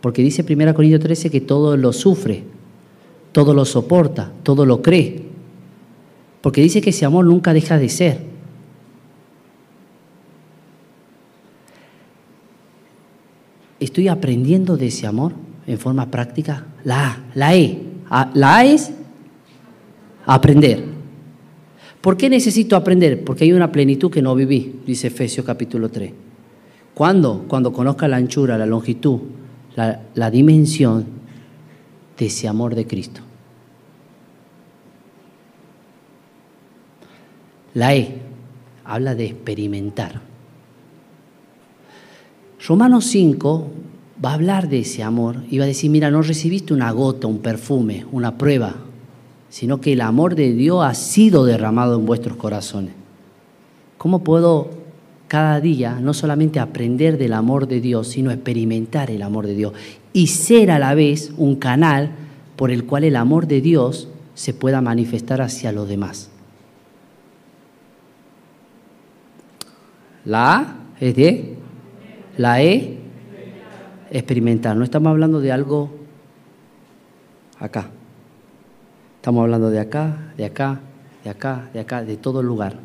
Porque 0.00 0.22
dice 0.22 0.46
1 0.48 0.74
Corintios 0.74 1.02
13 1.02 1.28
que 1.28 1.42
todo 1.42 1.76
lo 1.76 1.92
sufre, 1.92 2.42
todo 3.32 3.52
lo 3.52 3.66
soporta, 3.66 4.32
todo 4.42 4.64
lo 4.64 4.80
cree. 4.80 5.29
Porque 6.40 6.62
dice 6.62 6.80
que 6.80 6.90
ese 6.90 7.04
amor 7.04 7.26
nunca 7.26 7.52
deja 7.52 7.78
de 7.78 7.88
ser. 7.88 8.30
¿Estoy 13.78 14.08
aprendiendo 14.08 14.76
de 14.76 14.88
ese 14.88 15.06
amor 15.06 15.32
en 15.66 15.78
forma 15.78 16.10
práctica? 16.10 16.66
La 16.84 17.08
A, 17.08 17.18
la 17.34 17.54
E. 17.56 17.78
La 18.34 18.56
A 18.56 18.64
es 18.64 18.90
aprender. 20.26 20.84
¿Por 22.00 22.16
qué 22.16 22.30
necesito 22.30 22.76
aprender? 22.76 23.24
Porque 23.24 23.44
hay 23.44 23.52
una 23.52 23.70
plenitud 23.70 24.10
que 24.10 24.22
no 24.22 24.34
viví, 24.34 24.80
dice 24.86 25.08
Efesios 25.08 25.44
capítulo 25.44 25.90
3. 25.90 26.12
¿Cuándo? 26.94 27.44
Cuando 27.46 27.72
conozca 27.72 28.08
la 28.08 28.16
anchura, 28.16 28.56
la 28.56 28.66
longitud, 28.66 29.20
la, 29.76 30.02
la 30.14 30.30
dimensión 30.30 31.04
de 32.18 32.26
ese 32.26 32.48
amor 32.48 32.74
de 32.74 32.86
Cristo. 32.86 33.20
La 37.74 37.94
E 37.94 38.16
habla 38.84 39.14
de 39.14 39.26
experimentar. 39.26 40.20
Romanos 42.66 43.06
5 43.06 43.66
va 44.24 44.32
a 44.32 44.34
hablar 44.34 44.68
de 44.68 44.80
ese 44.80 45.02
amor 45.02 45.36
y 45.48 45.58
va 45.58 45.64
a 45.64 45.68
decir, 45.68 45.90
mira, 45.90 46.10
no 46.10 46.22
recibiste 46.22 46.74
una 46.74 46.90
gota, 46.90 47.26
un 47.26 47.38
perfume, 47.38 48.04
una 48.10 48.36
prueba, 48.36 48.74
sino 49.48 49.80
que 49.80 49.92
el 49.92 50.00
amor 50.00 50.34
de 50.34 50.52
Dios 50.52 50.84
ha 50.84 50.94
sido 50.94 51.44
derramado 51.44 51.96
en 51.98 52.06
vuestros 52.06 52.36
corazones. 52.36 52.92
¿Cómo 53.98 54.24
puedo 54.24 54.70
cada 55.28 55.60
día 55.60 56.00
no 56.00 56.12
solamente 56.12 56.58
aprender 56.58 57.18
del 57.18 57.34
amor 57.34 57.68
de 57.68 57.80
Dios, 57.80 58.08
sino 58.08 58.32
experimentar 58.32 59.12
el 59.12 59.22
amor 59.22 59.46
de 59.46 59.54
Dios 59.54 59.74
y 60.12 60.26
ser 60.26 60.72
a 60.72 60.80
la 60.80 60.94
vez 60.94 61.32
un 61.36 61.54
canal 61.54 62.10
por 62.56 62.72
el 62.72 62.84
cual 62.84 63.04
el 63.04 63.14
amor 63.14 63.46
de 63.46 63.60
Dios 63.60 64.08
se 64.34 64.54
pueda 64.54 64.80
manifestar 64.80 65.40
hacia 65.40 65.70
los 65.70 65.88
demás? 65.88 66.29
La 70.24 70.56
A 70.56 70.76
es 71.00 71.16
de, 71.16 71.56
la 72.36 72.62
E, 72.62 72.98
experimentar. 74.10 74.76
No 74.76 74.84
estamos 74.84 75.10
hablando 75.10 75.40
de 75.40 75.52
algo 75.52 75.90
acá. 77.58 77.90
Estamos 79.16 79.42
hablando 79.42 79.70
de 79.70 79.80
acá, 79.80 80.32
de 80.36 80.44
acá, 80.44 80.80
de 81.24 81.30
acá, 81.30 81.70
de 81.72 81.80
acá, 81.80 82.04
de 82.04 82.16
todo 82.16 82.42
lugar. 82.42 82.78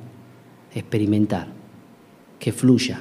Experimentar. 0.73 1.47
Que 2.39 2.51
fluya. 2.51 2.99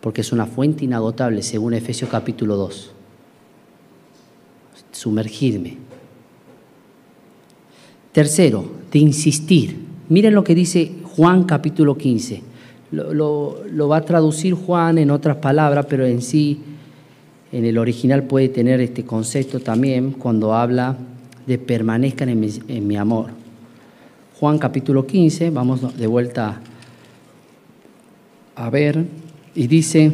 Porque 0.00 0.20
es 0.20 0.32
una 0.32 0.46
fuente 0.46 0.84
inagotable, 0.84 1.42
según 1.42 1.74
Efesios 1.74 2.10
capítulo 2.10 2.56
2. 2.56 2.92
Sumergirme. 4.90 5.78
Tercero, 8.12 8.70
de 8.90 8.98
insistir. 8.98 9.78
Miren 10.08 10.34
lo 10.34 10.44
que 10.44 10.54
dice 10.54 10.92
Juan 11.16 11.44
capítulo 11.44 11.96
15 11.96 12.51
lo, 12.92 13.88
va 13.88 13.96
a 13.96 14.04
traducir 14.04 14.54
Juan 14.54 14.98
en 14.98 15.10
otras 15.10 15.36
palabras, 15.36 15.86
pero 15.88 16.06
en 16.06 16.22
sí, 16.22 16.60
en 17.50 17.64
el 17.64 17.78
original 17.78 18.24
puede 18.24 18.48
tener 18.48 18.80
este 18.80 19.04
concepto 19.04 19.60
también 19.60 20.12
cuando 20.12 20.54
habla 20.54 20.96
de 21.46 21.58
permanezcan 21.58 22.28
en 22.28 22.40
mi, 22.40 22.48
en 22.68 22.86
mi 22.86 22.96
amor. 22.96 23.30
Juan 24.38 24.58
capítulo 24.58 25.06
15, 25.06 25.50
vamos 25.50 25.96
de 25.96 26.06
vuelta 26.06 26.60
a 28.54 28.70
ver, 28.70 29.04
y 29.54 29.66
dice, 29.66 30.12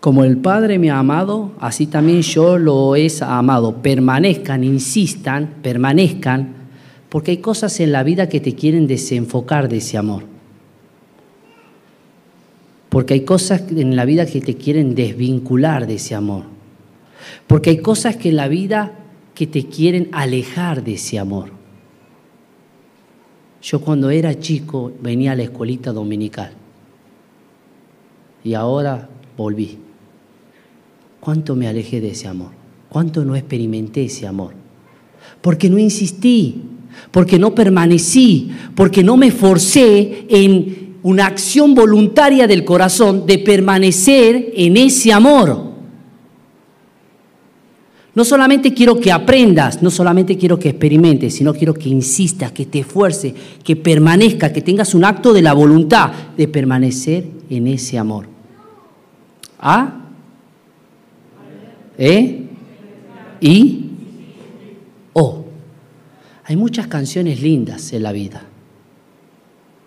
como 0.00 0.24
el 0.24 0.38
Padre 0.38 0.78
me 0.78 0.90
ha 0.90 0.98
amado, 0.98 1.52
así 1.60 1.86
también 1.86 2.22
yo 2.22 2.58
lo 2.58 2.96
he 2.96 3.08
amado. 3.20 3.76
Permanezcan, 3.82 4.64
insistan, 4.64 5.56
permanezcan, 5.62 6.54
porque 7.08 7.32
hay 7.32 7.36
cosas 7.38 7.80
en 7.80 7.92
la 7.92 8.02
vida 8.02 8.28
que 8.28 8.40
te 8.40 8.54
quieren 8.54 8.86
desenfocar 8.86 9.68
de 9.68 9.76
ese 9.76 9.98
amor. 9.98 10.29
Porque 12.90 13.14
hay 13.14 13.20
cosas 13.22 13.62
en 13.70 13.96
la 13.96 14.04
vida 14.04 14.26
que 14.26 14.42
te 14.42 14.56
quieren 14.56 14.94
desvincular 14.94 15.86
de 15.86 15.94
ese 15.94 16.14
amor. 16.14 16.44
Porque 17.46 17.70
hay 17.70 17.78
cosas 17.78 18.16
que 18.16 18.28
en 18.28 18.36
la 18.36 18.48
vida 18.48 18.92
que 19.34 19.46
te 19.46 19.64
quieren 19.64 20.08
alejar 20.12 20.84
de 20.84 20.94
ese 20.94 21.18
amor. 21.18 21.50
Yo 23.62 23.80
cuando 23.80 24.10
era 24.10 24.38
chico 24.38 24.92
venía 25.00 25.32
a 25.32 25.36
la 25.36 25.44
escuelita 25.44 25.92
dominical 25.92 26.52
y 28.42 28.54
ahora 28.54 29.08
volví. 29.36 29.78
¿Cuánto 31.20 31.54
me 31.54 31.68
alejé 31.68 32.00
de 32.00 32.10
ese 32.10 32.26
amor? 32.28 32.50
¿Cuánto 32.88 33.24
no 33.24 33.36
experimenté 33.36 34.04
ese 34.04 34.26
amor? 34.26 34.54
Porque 35.40 35.70
no 35.70 35.78
insistí, 35.78 36.62
porque 37.10 37.38
no 37.38 37.54
permanecí, 37.54 38.50
porque 38.74 39.04
no 39.04 39.16
me 39.16 39.30
forcé 39.30 40.26
en 40.28 40.89
una 41.02 41.26
acción 41.26 41.74
voluntaria 41.74 42.46
del 42.46 42.64
corazón 42.64 43.26
de 43.26 43.38
permanecer 43.38 44.52
en 44.54 44.76
ese 44.76 45.12
amor. 45.12 45.70
No 48.14 48.24
solamente 48.24 48.74
quiero 48.74 48.98
que 48.98 49.12
aprendas, 49.12 49.82
no 49.82 49.90
solamente 49.90 50.36
quiero 50.36 50.58
que 50.58 50.70
experimentes, 50.70 51.34
sino 51.34 51.54
quiero 51.54 51.72
que 51.74 51.88
insistas, 51.88 52.50
que 52.52 52.66
te 52.66 52.80
esfuerces, 52.80 53.34
que 53.62 53.76
permanezcas, 53.76 54.52
que 54.52 54.62
tengas 54.62 54.94
un 54.94 55.04
acto 55.04 55.32
de 55.32 55.42
la 55.42 55.52
voluntad 55.52 56.10
de 56.36 56.48
permanecer 56.48 57.24
en 57.48 57.68
ese 57.68 57.98
amor. 57.98 58.26
¿Ah? 59.60 60.00
¿Eh? 61.96 62.46
¿Y? 63.40 63.84
Oh. 65.12 65.44
Hay 66.44 66.56
muchas 66.56 66.88
canciones 66.88 67.40
lindas 67.40 67.92
en 67.92 68.02
la 68.02 68.10
vida 68.10 68.42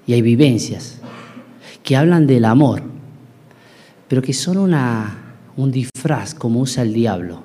y 0.08 0.14
hay 0.14 0.22
vivencias 0.22 1.03
que 1.84 1.98
hablan 1.98 2.26
del 2.26 2.46
amor, 2.46 2.82
pero 4.08 4.22
que 4.22 4.34
son 4.34 4.58
una, 4.58 5.36
un 5.58 5.72
disfraz 5.72 6.34
como 6.34 6.62
usa 6.62 6.82
el 6.82 6.94
diablo, 6.94 7.42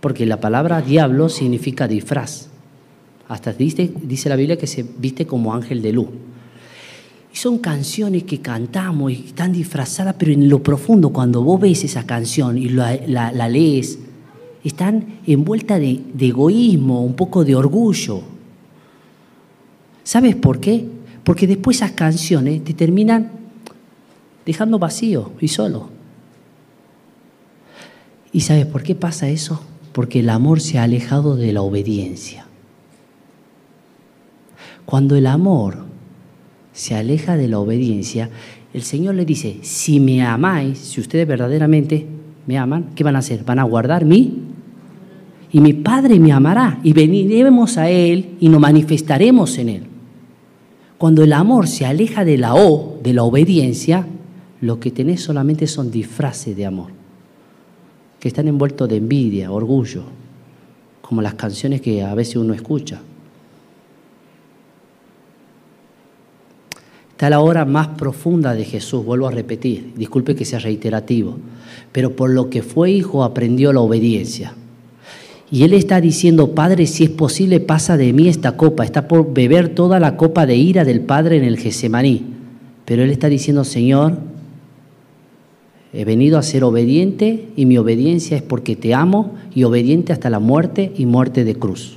porque 0.00 0.26
la 0.26 0.40
palabra 0.40 0.80
diablo 0.80 1.28
significa 1.28 1.86
disfraz. 1.86 2.48
Hasta 3.28 3.52
dice, 3.52 3.92
dice 4.02 4.28
la 4.28 4.36
Biblia 4.36 4.56
que 4.56 4.66
se 4.66 4.82
viste 4.82 5.26
como 5.26 5.52
ángel 5.52 5.82
de 5.82 5.92
luz. 5.92 6.08
Y 7.32 7.36
son 7.36 7.58
canciones 7.58 8.22
que 8.22 8.40
cantamos 8.40 9.12
y 9.12 9.26
están 9.26 9.52
disfrazadas, 9.52 10.14
pero 10.18 10.32
en 10.32 10.48
lo 10.48 10.62
profundo, 10.62 11.10
cuando 11.10 11.42
vos 11.42 11.60
ves 11.60 11.84
esa 11.84 12.06
canción 12.06 12.56
y 12.56 12.68
la, 12.70 12.98
la, 13.06 13.48
lees, 13.48 13.98
están 14.64 15.18
envueltas 15.26 15.80
de, 15.80 16.00
de 16.14 16.28
egoísmo, 16.28 17.04
un 17.04 17.14
poco 17.14 17.44
de 17.44 17.54
orgullo. 17.54 18.22
¿Sabes 20.02 20.36
por 20.36 20.60
qué? 20.60 20.86
Porque 21.24 21.46
después 21.46 21.78
esas 21.78 21.92
canciones 21.92 22.62
te 22.64 22.72
terminan 22.72 23.45
dejando 24.46 24.78
vacío 24.78 25.32
y 25.40 25.48
solo. 25.48 25.90
¿Y 28.32 28.40
sabes 28.40 28.64
por 28.66 28.82
qué 28.82 28.94
pasa 28.94 29.28
eso? 29.28 29.62
Porque 29.92 30.20
el 30.20 30.30
amor 30.30 30.60
se 30.60 30.78
ha 30.78 30.84
alejado 30.84 31.36
de 31.36 31.52
la 31.52 31.62
obediencia. 31.62 32.46
Cuando 34.84 35.16
el 35.16 35.26
amor 35.26 35.84
se 36.72 36.94
aleja 36.94 37.36
de 37.36 37.48
la 37.48 37.58
obediencia, 37.58 38.30
el 38.72 38.82
Señor 38.82 39.16
le 39.16 39.24
dice, 39.24 39.58
si 39.62 39.98
me 39.98 40.22
amáis, 40.22 40.78
si 40.78 41.00
ustedes 41.00 41.26
verdaderamente 41.26 42.06
me 42.46 42.56
aman, 42.56 42.90
¿qué 42.94 43.02
van 43.02 43.16
a 43.16 43.20
hacer? 43.20 43.42
Van 43.42 43.58
a 43.58 43.64
guardar 43.64 44.04
mí 44.04 44.42
y 45.50 45.60
mi 45.60 45.72
Padre 45.72 46.20
me 46.20 46.32
amará 46.32 46.78
y 46.84 46.92
veniremos 46.92 47.78
a 47.78 47.88
Él 47.88 48.36
y 48.38 48.48
nos 48.48 48.60
manifestaremos 48.60 49.58
en 49.58 49.68
Él. 49.70 49.82
Cuando 50.98 51.24
el 51.24 51.32
amor 51.32 51.66
se 51.66 51.86
aleja 51.86 52.24
de 52.24 52.38
la 52.38 52.54
O, 52.54 53.00
de 53.02 53.12
la 53.12 53.24
obediencia, 53.24 54.06
lo 54.60 54.80
que 54.80 54.90
tenés 54.90 55.22
solamente 55.22 55.66
son 55.66 55.90
disfraces 55.90 56.56
de 56.56 56.66
amor, 56.66 56.90
que 58.18 58.28
están 58.28 58.48
envueltos 58.48 58.88
de 58.88 58.96
envidia, 58.96 59.52
orgullo, 59.52 60.04
como 61.02 61.22
las 61.22 61.34
canciones 61.34 61.80
que 61.80 62.02
a 62.02 62.14
veces 62.14 62.36
uno 62.36 62.54
escucha. 62.54 63.00
Está 67.10 67.30
la 67.30 67.40
hora 67.40 67.64
más 67.64 67.88
profunda 67.88 68.54
de 68.54 68.64
Jesús, 68.64 69.04
vuelvo 69.04 69.26
a 69.26 69.30
repetir, 69.30 69.94
disculpe 69.96 70.34
que 70.34 70.44
sea 70.44 70.58
reiterativo, 70.58 71.38
pero 71.92 72.14
por 72.14 72.30
lo 72.30 72.50
que 72.50 72.62
fue 72.62 72.90
hijo 72.90 73.24
aprendió 73.24 73.72
la 73.72 73.80
obediencia. 73.80 74.54
Y 75.50 75.62
él 75.62 75.74
está 75.74 76.00
diciendo, 76.00 76.54
Padre, 76.54 76.86
si 76.86 77.04
es 77.04 77.10
posible, 77.10 77.60
pasa 77.60 77.96
de 77.96 78.12
mí 78.12 78.28
esta 78.28 78.56
copa. 78.56 78.84
Está 78.84 79.06
por 79.06 79.32
beber 79.32 79.68
toda 79.68 80.00
la 80.00 80.16
copa 80.16 80.44
de 80.44 80.56
ira 80.56 80.84
del 80.84 81.00
Padre 81.00 81.36
en 81.36 81.44
el 81.44 81.56
Gesemaní. 81.56 82.24
Pero 82.84 83.04
él 83.04 83.10
está 83.10 83.28
diciendo, 83.28 83.62
Señor, 83.62 84.18
he 85.96 86.04
venido 86.04 86.38
a 86.38 86.42
ser 86.42 86.62
obediente 86.62 87.48
y 87.56 87.64
mi 87.64 87.78
obediencia 87.78 88.36
es 88.36 88.42
porque 88.42 88.76
te 88.76 88.92
amo 88.92 89.34
y 89.54 89.64
obediente 89.64 90.12
hasta 90.12 90.28
la 90.28 90.40
muerte 90.40 90.92
y 90.94 91.06
muerte 91.06 91.42
de 91.42 91.54
cruz. 91.54 91.96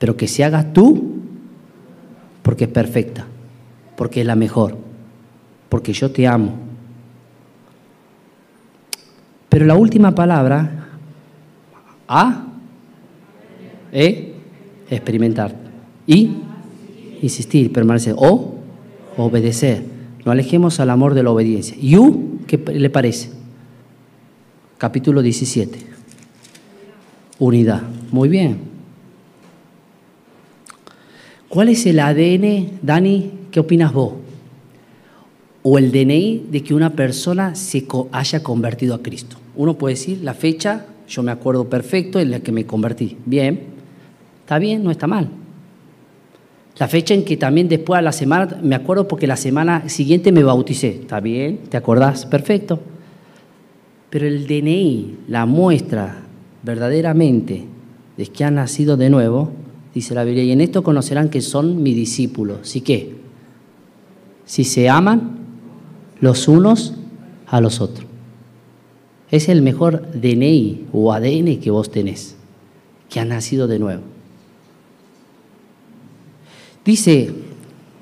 Pero 0.00 0.16
que 0.16 0.26
se 0.26 0.42
haga 0.42 0.72
tú 0.72 1.20
porque 2.42 2.64
es 2.64 2.70
perfecta, 2.70 3.26
porque 3.96 4.22
es 4.22 4.26
la 4.26 4.34
mejor, 4.34 4.76
porque 5.68 5.92
yo 5.92 6.10
te 6.10 6.26
amo. 6.26 6.54
Pero 9.48 9.64
la 9.64 9.76
última 9.76 10.16
palabra 10.16 10.88
a 12.08 12.46
e, 13.92 14.34
experimentar 14.90 15.54
y 16.08 16.38
insistir, 17.22 17.72
permanecer 17.72 18.16
o 18.18 18.56
obedecer. 19.16 19.91
No 20.24 20.32
alejemos 20.32 20.78
al 20.80 20.90
amor 20.90 21.14
de 21.14 21.22
la 21.22 21.30
obediencia. 21.30 21.76
¿Y 21.80 21.96
U 21.96 22.38
qué 22.46 22.58
le 22.58 22.90
parece? 22.90 23.30
Capítulo 24.78 25.22
17. 25.22 25.78
Unidad. 27.38 27.82
Muy 28.10 28.28
bien. 28.28 28.58
¿Cuál 31.48 31.68
es 31.68 31.84
el 31.86 32.00
ADN, 32.00 32.78
Dani? 32.82 33.30
¿Qué 33.50 33.60
opinas 33.60 33.92
vos? 33.92 34.14
O 35.62 35.78
el 35.78 35.92
DNI 35.92 36.46
de 36.50 36.62
que 36.62 36.74
una 36.74 36.90
persona 36.90 37.54
se 37.54 37.86
haya 38.10 38.42
convertido 38.42 38.94
a 38.94 39.02
Cristo. 39.02 39.36
Uno 39.54 39.76
puede 39.76 39.94
decir 39.94 40.20
la 40.22 40.34
fecha, 40.34 40.86
yo 41.08 41.22
me 41.22 41.30
acuerdo 41.30 41.68
perfecto 41.68 42.18
en 42.20 42.30
la 42.30 42.40
que 42.40 42.52
me 42.52 42.64
convertí. 42.64 43.18
Bien, 43.26 43.60
está 44.40 44.58
bien, 44.58 44.82
no 44.82 44.90
está 44.90 45.06
mal. 45.06 45.28
La 46.78 46.88
fecha 46.88 47.14
en 47.14 47.24
que 47.24 47.36
también 47.36 47.68
después 47.68 47.98
a 47.98 48.02
la 48.02 48.12
semana, 48.12 48.58
me 48.62 48.74
acuerdo 48.74 49.06
porque 49.06 49.26
la 49.26 49.36
semana 49.36 49.88
siguiente 49.88 50.32
me 50.32 50.42
bauticé. 50.42 50.88
Está 50.88 51.20
bien, 51.20 51.58
¿te 51.68 51.76
acordás? 51.76 52.24
Perfecto. 52.26 52.80
Pero 54.08 54.26
el 54.26 54.46
DNI, 54.46 55.18
la 55.28 55.46
muestra 55.46 56.22
verdaderamente 56.62 57.64
de 58.16 58.26
que 58.26 58.44
han 58.44 58.54
nacido 58.54 58.96
de 58.96 59.10
nuevo, 59.10 59.52
dice 59.94 60.14
la 60.14 60.24
Biblia, 60.24 60.44
y 60.44 60.52
en 60.52 60.60
esto 60.60 60.82
conocerán 60.82 61.28
que 61.28 61.40
son 61.40 61.82
mis 61.82 61.96
discípulos. 61.96 62.58
¿Sí 62.62 62.80
qué? 62.80 63.16
Si 64.44 64.64
se 64.64 64.88
aman 64.88 65.38
los 66.20 66.48
unos 66.48 66.94
a 67.46 67.60
los 67.60 67.80
otros. 67.80 68.06
Es 69.30 69.48
el 69.48 69.62
mejor 69.62 70.10
DNI 70.12 70.86
o 70.92 71.12
ADN 71.12 71.58
que 71.58 71.70
vos 71.70 71.90
tenés, 71.90 72.36
que 73.08 73.20
ha 73.20 73.24
nacido 73.24 73.66
de 73.66 73.78
nuevo. 73.78 74.11
Dice 76.84 77.32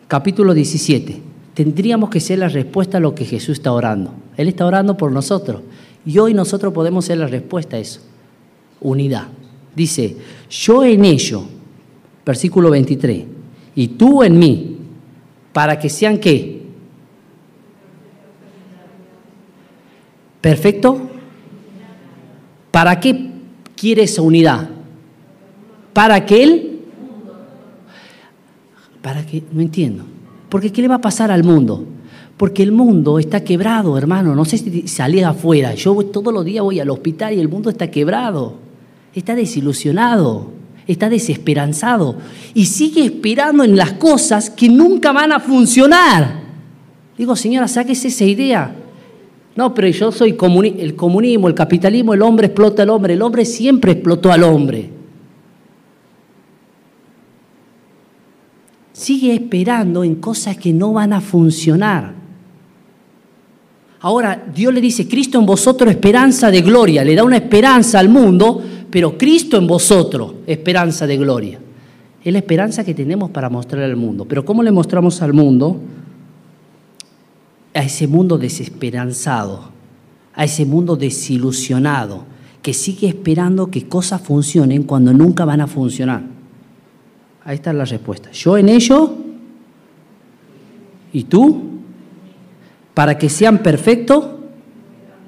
capítulo 0.09 0.55
17, 0.55 1.21
tendríamos 1.55 2.09
que 2.09 2.21
ser 2.21 2.39
la 2.39 2.49
respuesta 2.49 2.97
a 2.97 3.01
lo 3.01 3.15
que 3.15 3.25
Jesús 3.27 3.59
está 3.59 3.73
orando. 3.73 4.15
Él 4.37 4.49
está 4.49 4.65
orando 4.67 4.97
por 4.97 5.13
nosotros. 5.13 5.63
Y 6.07 6.19
hoy 6.19 6.33
nosotros 6.33 6.73
podemos 6.73 7.05
ser 7.05 7.19
la 7.19 7.27
respuesta 7.27 7.77
a 7.77 7.81
eso. 7.81 8.01
Unidad. 8.81 9.29
Dice, 9.77 10.17
yo 10.49 10.83
en 10.83 11.05
ello, 11.05 11.45
versículo 12.25 12.71
23, 12.71 13.25
y 13.75 13.89
tú 13.89 14.23
en 14.23 14.39
mí, 14.39 14.79
para 15.53 15.79
que 15.79 15.89
sean 15.91 16.19
qué? 16.19 16.63
Perfecto. 20.41 21.01
¿Para 22.71 22.99
qué 22.99 23.31
quiere 23.77 24.05
esa 24.05 24.23
unidad? 24.23 24.71
Para 25.93 26.25
que 26.25 26.43
Él... 26.43 26.70
Para 29.03 29.25
que... 29.25 29.43
No 29.53 29.61
entiendo. 29.61 30.05
Porque 30.49 30.73
¿qué 30.73 30.83
le 30.83 30.89
va 30.89 30.97
a 30.97 31.01
pasar 31.01 31.31
al 31.31 31.45
mundo? 31.45 31.85
Porque 32.37 32.63
el 32.63 32.73
mundo 32.73 33.19
está 33.19 33.45
quebrado, 33.45 33.97
hermano. 33.97 34.35
No 34.35 34.45
sé 34.45 34.59
si 34.59 34.89
salís 34.89 35.25
afuera. 35.25 35.75
Yo 35.75 35.95
todos 36.07 36.33
los 36.33 36.45
días 36.45 36.65
voy 36.65 36.81
al 36.81 36.91
hospital 36.91 37.35
y 37.35 37.41
el 37.41 37.49
mundo 37.49 37.71
está 37.71 37.91
quebrado. 37.91 38.55
Está 39.15 39.35
desilusionado. 39.35 40.51
Está 40.87 41.09
desesperanzado. 41.09 42.17
Y 42.55 42.67
sigue 42.67 43.05
esperando 43.05 43.63
en 43.63 43.77
las 43.77 43.93
cosas 43.93 44.51
que 44.51 44.69
nunca 44.69 45.13
van 45.13 45.33
a 45.33 45.41
funcionar. 45.41 46.41
Digo, 47.17 47.37
señora, 47.37 47.69
sáquese 47.69 48.09
esa 48.09 48.25
idea. 48.25 48.75
No, 49.55 49.75
pero 49.75 49.89
yo 49.89 50.11
soy 50.11 50.31
el 50.31 50.97
comunismo, 50.97 51.49
el 51.49 51.55
capitalismo, 51.55 52.15
el 52.15 52.23
hombre 52.23 52.47
explota 52.47 52.83
al 52.83 52.91
hombre. 52.91 53.15
El 53.15 53.23
hombre 53.23 53.45
siempre 53.45 53.93
explotó 53.93 54.33
al 54.33 54.43
hombre. 54.43 55.00
Sigue 59.01 59.33
esperando 59.33 60.05
en 60.05 60.17
cosas 60.17 60.59
que 60.59 60.75
no 60.75 60.93
van 60.93 61.15
a 61.15 61.23
funcionar. 61.23 62.13
Ahora 64.01 64.45
Dios 64.55 64.75
le 64.75 64.81
dice, 64.83 65.09
Cristo 65.09 65.39
en 65.39 65.47
vosotros 65.47 65.91
esperanza 65.91 66.51
de 66.51 66.61
gloria, 66.61 67.03
le 67.03 67.15
da 67.15 67.25
una 67.25 67.39
esperanza 67.39 67.99
al 67.99 68.11
mundo, 68.11 68.63
pero 68.91 69.17
Cristo 69.17 69.57
en 69.57 69.67
vosotros 69.67 70.35
esperanza 70.47 71.07
de 71.07 71.17
gloria. 71.17 71.59
Es 72.23 72.31
la 72.31 72.41
esperanza 72.41 72.85
que 72.85 72.93
tenemos 72.93 73.31
para 73.31 73.49
mostrar 73.49 73.85
al 73.85 73.97
mundo. 73.97 74.27
Pero 74.27 74.45
¿cómo 74.45 74.63
le 74.63 74.71
mostramos 74.71 75.23
al 75.23 75.33
mundo? 75.33 75.81
A 77.73 77.83
ese 77.83 78.07
mundo 78.07 78.37
desesperanzado, 78.37 79.71
a 80.35 80.45
ese 80.45 80.67
mundo 80.67 80.95
desilusionado, 80.97 82.25
que 82.61 82.75
sigue 82.75 83.09
esperando 83.09 83.71
que 83.71 83.89
cosas 83.89 84.21
funcionen 84.21 84.83
cuando 84.83 85.15
nunca 85.15 85.47
van 85.47 85.63
a 85.63 85.67
funcionar. 85.67 86.40
Ahí 87.51 87.57
está 87.57 87.73
la 87.73 87.85
respuesta. 87.85 88.31
Yo 88.31 88.57
en 88.57 88.69
ello 88.69 89.13
y 91.13 91.25
tú 91.25 91.63
para 92.95 93.19
que 93.19 93.29
sean 93.29 93.59
perfectos. 93.59 94.25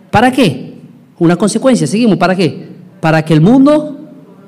¿Para 0.09 0.31
qué? 0.31 0.75
Una 1.19 1.35
consecuencia, 1.35 1.85
seguimos, 1.85 2.19
¿para 2.19 2.37
qué? 2.37 2.69
Para 3.01 3.25
que 3.25 3.35
el 3.35 3.41
mundo 3.41 3.99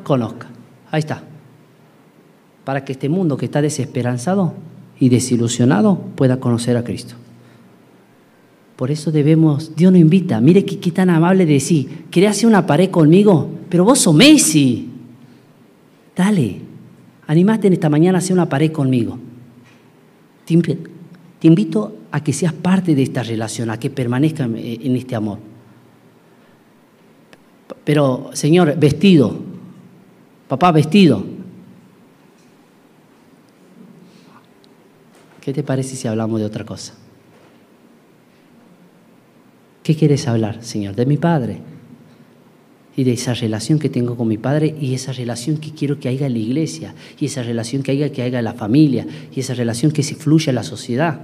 conozca. 0.05 0.47
Ahí 0.93 1.01
está. 1.01 1.25
Para 2.63 2.85
que 2.85 2.93
este 2.93 3.09
mundo 3.09 3.37
que 3.37 3.47
está 3.47 3.61
desesperanzado 3.61 4.55
y 5.01 5.09
desilusionado 5.09 5.99
pueda 6.15 6.39
conocer 6.39 6.77
a 6.77 6.85
Cristo. 6.85 7.17
Por 8.77 8.93
eso 8.93 9.11
debemos, 9.11 9.75
Dios 9.75 9.91
nos 9.91 10.01
invita, 10.01 10.41
mire 10.41 10.65
qué, 10.65 10.93
tan 10.93 11.11
amable 11.11 11.45
de 11.45 11.55
decir, 11.55 12.05
¿querés 12.09 12.31
hacer 12.31 12.47
una 12.47 12.67
pared 12.67 12.91
conmigo? 12.91 13.49
Pero 13.69 13.85
vos 13.85 13.99
sos 13.99 14.15
Messi. 14.15 14.91
Dale, 16.15 16.64
animate 17.27 17.67
en 17.67 17.73
esta 17.73 17.89
mañana 17.89 18.19
a 18.19 18.21
hacer 18.21 18.35
una 18.35 18.49
pared 18.49 18.73
conmigo. 18.73 19.19
Te, 20.45 20.79
invito 21.43 21.97
a 22.11 22.23
que 22.23 22.33
seas 22.33 22.53
parte 22.53 22.95
de 22.95 23.03
esta 23.03 23.23
relación, 23.23 23.71
a 23.71 23.79
que 23.79 23.91
permanezca 23.91 24.45
en 24.45 24.97
este 24.97 25.15
amor. 25.15 25.39
Pero, 27.85 28.31
Señor, 28.33 28.77
vestido, 28.79 29.37
papá, 30.49 30.73
vestido. 30.73 31.25
¿Qué 35.41 35.53
te 35.53 35.63
parece 35.63 35.97
si 35.97 36.09
hablamos 36.09 36.41
de 36.41 36.47
otra 36.47 36.65
cosa? 36.65 36.95
¿Qué 39.83 39.95
quieres 39.95 40.27
hablar, 40.27 40.65
Señor? 40.65 40.95
De 40.95 41.05
mi 41.05 41.19
Padre 41.19 41.74
y 42.97 43.05
de 43.05 43.13
esa 43.13 43.35
relación 43.35 43.79
que 43.79 43.89
tengo 43.89 44.17
con 44.17 44.29
mi 44.29 44.39
Padre 44.39 44.75
y 44.81 44.95
esa 44.95 45.13
relación 45.13 45.57
que 45.57 45.73
quiero 45.73 45.99
que 45.99 46.09
haya 46.09 46.27
en 46.27 46.35
la 46.35 46.39
iglesia 46.39 46.95
y 47.19 47.27
esa 47.27 47.43
relación 47.43 47.83
que 47.83 47.93
haya 47.93 48.13
que 48.13 48.23
haya 48.23 48.39
en 48.39 48.45
la 48.45 48.55
familia 48.55 49.07
y 49.35 49.41
esa 49.41 49.55
relación 49.55 49.91
que 49.93 50.03
se 50.03 50.15
fluya 50.15 50.51
en 50.51 50.57
la 50.57 50.63
sociedad 50.63 51.21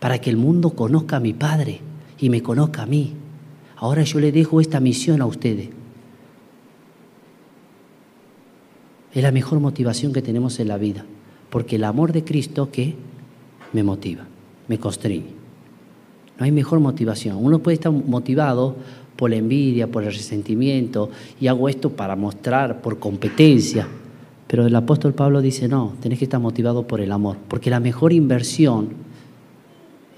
para 0.00 0.20
que 0.20 0.30
el 0.30 0.36
mundo 0.36 0.70
conozca 0.70 1.16
a 1.16 1.20
mi 1.20 1.32
Padre 1.32 1.80
y 2.18 2.30
me 2.30 2.42
conozca 2.42 2.82
a 2.82 2.86
mí. 2.86 3.14
Ahora 3.76 4.02
yo 4.02 4.20
le 4.20 4.32
dejo 4.32 4.60
esta 4.60 4.80
misión 4.80 5.20
a 5.20 5.26
ustedes. 5.26 5.68
Es 9.12 9.22
la 9.22 9.32
mejor 9.32 9.60
motivación 9.60 10.12
que 10.12 10.22
tenemos 10.22 10.60
en 10.60 10.68
la 10.68 10.76
vida, 10.76 11.04
porque 11.50 11.76
el 11.76 11.84
amor 11.84 12.12
de 12.12 12.22
Cristo 12.22 12.70
que 12.70 12.94
me 13.72 13.82
motiva, 13.82 14.24
me 14.68 14.78
constriñe. 14.78 15.34
No 16.38 16.44
hay 16.44 16.52
mejor 16.52 16.80
motivación. 16.80 17.38
Uno 17.40 17.60
puede 17.60 17.76
estar 17.76 17.90
motivado 17.90 18.76
por 19.16 19.30
la 19.30 19.36
envidia, 19.36 19.86
por 19.86 20.04
el 20.04 20.12
resentimiento, 20.12 21.10
y 21.40 21.46
hago 21.46 21.68
esto 21.68 21.90
para 21.90 22.16
mostrar, 22.16 22.82
por 22.82 22.98
competencia. 22.98 23.88
Pero 24.46 24.66
el 24.66 24.76
apóstol 24.76 25.14
Pablo 25.14 25.40
dice, 25.40 25.68
no, 25.68 25.94
tenés 26.00 26.18
que 26.18 26.26
estar 26.26 26.40
motivado 26.40 26.86
por 26.86 27.00
el 27.00 27.10
amor, 27.10 27.36
porque 27.48 27.70
la 27.70 27.80
mejor 27.80 28.12
inversión 28.12 28.90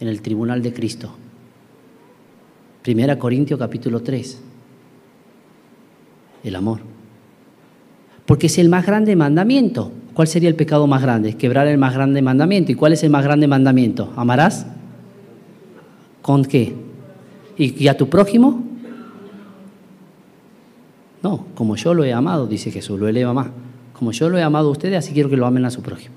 en 0.00 0.08
el 0.08 0.20
tribunal 0.20 0.62
de 0.62 0.72
Cristo. 0.72 1.10
Primera 2.82 3.18
Corintios 3.18 3.58
capítulo 3.58 4.02
3. 4.02 4.40
El 6.44 6.56
amor. 6.56 6.80
Porque 8.26 8.46
es 8.46 8.58
el 8.58 8.68
más 8.68 8.86
grande 8.86 9.16
mandamiento. 9.16 9.90
¿Cuál 10.14 10.28
sería 10.28 10.48
el 10.48 10.54
pecado 10.54 10.86
más 10.86 11.02
grande? 11.02 11.34
Quebrar 11.36 11.66
el 11.66 11.78
más 11.78 11.94
grande 11.94 12.22
mandamiento. 12.22 12.72
¿Y 12.72 12.74
cuál 12.74 12.92
es 12.92 13.02
el 13.02 13.10
más 13.10 13.24
grande 13.24 13.46
mandamiento? 13.46 14.12
¿Amarás? 14.16 14.66
¿Con 16.22 16.44
qué? 16.44 16.74
¿Y, 17.56 17.88
a 17.88 17.96
tu 17.96 18.08
prójimo? 18.08 18.64
No, 21.22 21.46
como 21.54 21.76
yo 21.76 21.94
lo 21.94 22.04
he 22.04 22.12
amado, 22.12 22.46
dice 22.46 22.70
Jesús, 22.70 22.98
lo 22.98 23.08
eleva 23.08 23.32
más. 23.32 23.48
Como 23.92 24.12
yo 24.12 24.28
lo 24.28 24.38
he 24.38 24.42
amado 24.42 24.68
a 24.68 24.72
ustedes, 24.72 24.98
así 24.98 25.12
quiero 25.12 25.28
que 25.28 25.36
lo 25.36 25.46
amen 25.46 25.64
a 25.64 25.70
su 25.70 25.82
prójimo. 25.82 26.14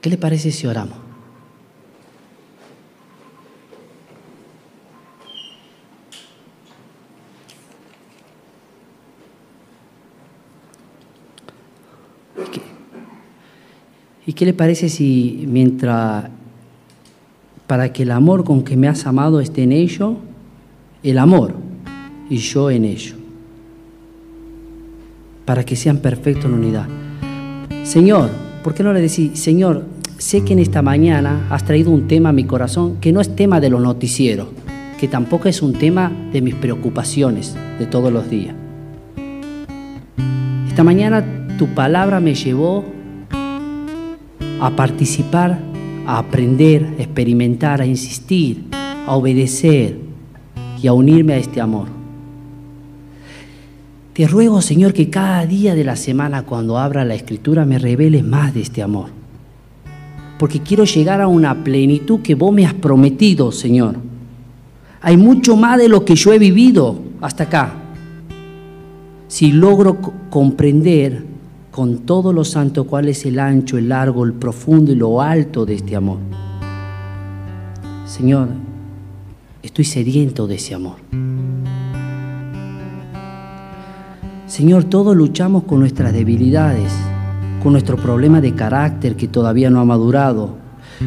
¿Qué 0.00 0.10
le 0.10 0.16
parece 0.16 0.52
si 0.52 0.66
oramos? 0.66 0.96
¿Y 14.24 14.34
qué 14.34 14.44
le 14.44 14.52
parece 14.52 14.90
si 14.90 15.46
mientras, 15.48 16.28
para 17.68 17.92
que 17.92 18.02
el 18.02 18.10
amor 18.10 18.42
con 18.42 18.62
que 18.64 18.76
me 18.76 18.88
has 18.88 19.06
amado 19.06 19.38
esté 19.40 19.62
en 19.62 19.72
ello, 19.72 20.16
el 21.04 21.18
amor 21.18 21.54
y 22.28 22.38
yo 22.38 22.70
en 22.70 22.84
ello, 22.86 23.14
para 25.44 25.64
que 25.64 25.76
sean 25.76 25.98
perfectos 25.98 26.46
en 26.46 26.54
unidad? 26.54 26.88
Señor, 27.84 28.30
¿por 28.64 28.74
qué 28.74 28.82
no 28.82 28.92
le 28.92 29.02
decís, 29.02 29.38
Señor, 29.38 29.84
sé 30.16 30.44
que 30.44 30.54
en 30.54 30.58
esta 30.60 30.80
mañana 30.80 31.46
has 31.50 31.64
traído 31.64 31.90
un 31.90 32.08
tema 32.08 32.30
a 32.30 32.32
mi 32.32 32.44
corazón 32.44 32.96
que 33.02 33.12
no 33.12 33.20
es 33.20 33.36
tema 33.36 33.60
de 33.60 33.68
los 33.68 33.82
noticieros, 33.82 34.48
que 34.98 35.06
tampoco 35.06 35.48
es 35.48 35.60
un 35.60 35.74
tema 35.74 36.10
de 36.32 36.40
mis 36.40 36.54
preocupaciones 36.54 37.54
de 37.78 37.84
todos 37.84 38.10
los 38.10 38.30
días? 38.30 38.54
Esta 40.68 40.84
mañana 40.84 41.22
tu 41.58 41.66
palabra 41.66 42.18
me 42.18 42.34
llevó 42.34 42.84
a 44.60 44.70
participar, 44.70 45.60
a 46.08 46.20
aprender, 46.20 46.94
a 46.98 47.02
experimentar, 47.02 47.82
a 47.82 47.86
insistir, 47.86 48.64
a 48.72 49.14
obedecer 49.14 49.98
y 50.82 50.86
a 50.86 50.94
unirme 50.94 51.34
a 51.34 51.36
este 51.36 51.60
amor. 51.60 51.88
Te 54.14 54.26
ruego, 54.26 54.62
Señor, 54.62 54.94
que 54.94 55.10
cada 55.10 55.44
día 55.44 55.74
de 55.74 55.84
la 55.84 55.96
semana 55.96 56.46
cuando 56.46 56.78
abra 56.78 57.04
la 57.04 57.14
escritura 57.14 57.66
me 57.66 57.78
reveles 57.78 58.24
más 58.24 58.54
de 58.54 58.62
este 58.62 58.82
amor. 58.82 59.10
Porque 60.38 60.60
quiero 60.60 60.84
llegar 60.84 61.20
a 61.20 61.28
una 61.28 61.62
plenitud 61.62 62.20
que 62.22 62.34
vos 62.34 62.54
me 62.54 62.64
has 62.64 62.72
prometido, 62.72 63.52
Señor. 63.52 63.96
Hay 65.02 65.18
mucho 65.18 65.58
más 65.58 65.76
de 65.76 65.90
lo 65.90 66.06
que 66.06 66.14
yo 66.14 66.32
he 66.32 66.38
vivido 66.38 66.98
hasta 67.20 67.44
acá. 67.44 67.74
Si 69.26 69.52
logro 69.52 69.98
comprender 70.30 71.22
con 71.78 71.98
todo 71.98 72.32
lo 72.32 72.44
santo 72.44 72.88
cuál 72.88 73.06
es 73.06 73.24
el 73.24 73.38
ancho, 73.38 73.78
el 73.78 73.90
largo, 73.90 74.24
el 74.24 74.32
profundo 74.32 74.90
y 74.90 74.96
lo 74.96 75.22
alto 75.22 75.64
de 75.64 75.74
este 75.74 75.94
amor. 75.94 76.18
Señor, 78.04 78.48
estoy 79.62 79.84
sediento 79.84 80.48
de 80.48 80.56
ese 80.56 80.74
amor. 80.74 80.96
Señor, 84.48 84.82
todos 84.82 85.14
luchamos 85.14 85.62
con 85.62 85.78
nuestras 85.78 86.12
debilidades, 86.12 86.92
con 87.62 87.70
nuestro 87.70 87.96
problema 87.96 88.40
de 88.40 88.56
carácter 88.56 89.14
que 89.14 89.28
todavía 89.28 89.70
no 89.70 89.78
ha 89.78 89.84
madurado, 89.84 90.56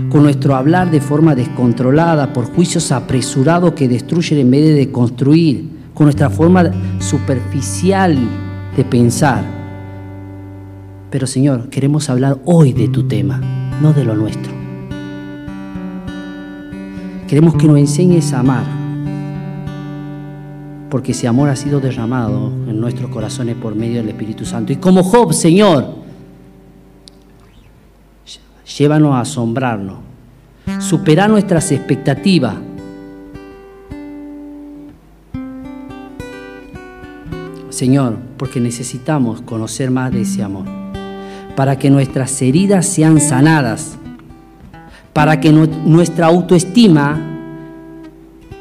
con 0.10 0.24
nuestro 0.24 0.56
hablar 0.56 0.90
de 0.90 1.02
forma 1.02 1.36
descontrolada 1.36 2.32
por 2.32 2.46
juicios 2.46 2.94
apresurados 2.94 3.74
que 3.74 3.90
destruyen 3.90 4.40
en 4.40 4.52
vez 4.52 4.74
de 4.74 4.90
construir, 4.90 5.70
con 5.94 6.06
nuestra 6.06 6.30
forma 6.30 6.72
superficial 7.02 8.18
de 8.78 8.86
pensar. 8.86 9.61
Pero 11.12 11.28
Señor, 11.28 11.68
queremos 11.68 12.10
hablar 12.10 12.38
hoy 12.46 12.72
de 12.72 12.88
tu 12.88 13.04
tema, 13.04 13.38
no 13.82 13.92
de 13.92 14.06
lo 14.06 14.16
nuestro. 14.16 14.50
Queremos 17.28 17.56
que 17.56 17.68
nos 17.68 17.78
enseñes 17.78 18.32
a 18.32 18.40
amar, 18.40 18.64
porque 20.90 21.12
ese 21.12 21.28
amor 21.28 21.50
ha 21.50 21.56
sido 21.58 21.82
derramado 21.82 22.48
en 22.48 22.80
nuestros 22.80 23.12
corazones 23.12 23.58
por 23.58 23.76
medio 23.76 23.98
del 23.98 24.08
Espíritu 24.08 24.46
Santo. 24.46 24.72
Y 24.72 24.78
como 24.78 25.04
Job, 25.04 25.34
Señor, 25.34 25.96
llévanos 28.78 29.14
a 29.14 29.20
asombrarnos, 29.20 29.98
superar 30.80 31.30
nuestras 31.30 31.74
expectativas. 31.74 32.56
Señor, 37.70 38.16
porque 38.38 38.62
necesitamos 38.62 39.42
conocer 39.42 39.92
más 39.92 40.14
de 40.14 40.22
ese 40.22 40.44
amor 40.44 40.82
para 41.62 41.78
que 41.78 41.92
nuestras 41.92 42.42
heridas 42.42 42.88
sean 42.88 43.22
sanadas, 43.22 43.96
para 45.14 45.40
que 45.40 45.52
nuestra 45.52 46.26
autoestima 46.26 47.22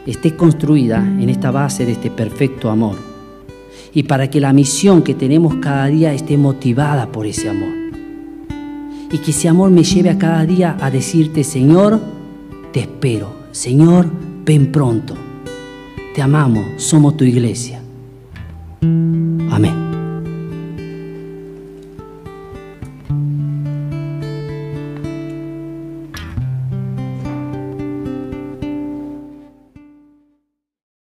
esté 0.05 0.37
construida 0.37 0.99
en 0.99 1.31
esta 1.31 1.51
base 1.51 1.87
de 1.87 1.93
este 1.93 2.11
perfecto 2.11 2.69
amor 2.69 2.97
y 3.95 4.03
para 4.03 4.29
que 4.29 4.39
la 4.39 4.53
misión 4.53 5.01
que 5.01 5.15
tenemos 5.15 5.55
cada 5.63 5.87
día 5.87 6.13
esté 6.13 6.37
motivada 6.37 7.11
por 7.11 7.25
ese 7.25 7.49
amor. 7.49 7.73
Y 9.11 9.17
que 9.17 9.31
ese 9.31 9.49
amor 9.49 9.71
me 9.71 9.83
lleve 9.83 10.11
a 10.11 10.19
cada 10.19 10.45
día 10.45 10.77
a 10.79 10.91
decirte, 10.91 11.43
Señor, 11.43 11.99
te 12.71 12.81
espero, 12.81 13.33
Señor, 13.51 14.11
ven 14.45 14.71
pronto, 14.71 15.15
te 16.15 16.21
amamos, 16.21 16.67
somos 16.77 17.17
tu 17.17 17.25
iglesia. 17.25 17.81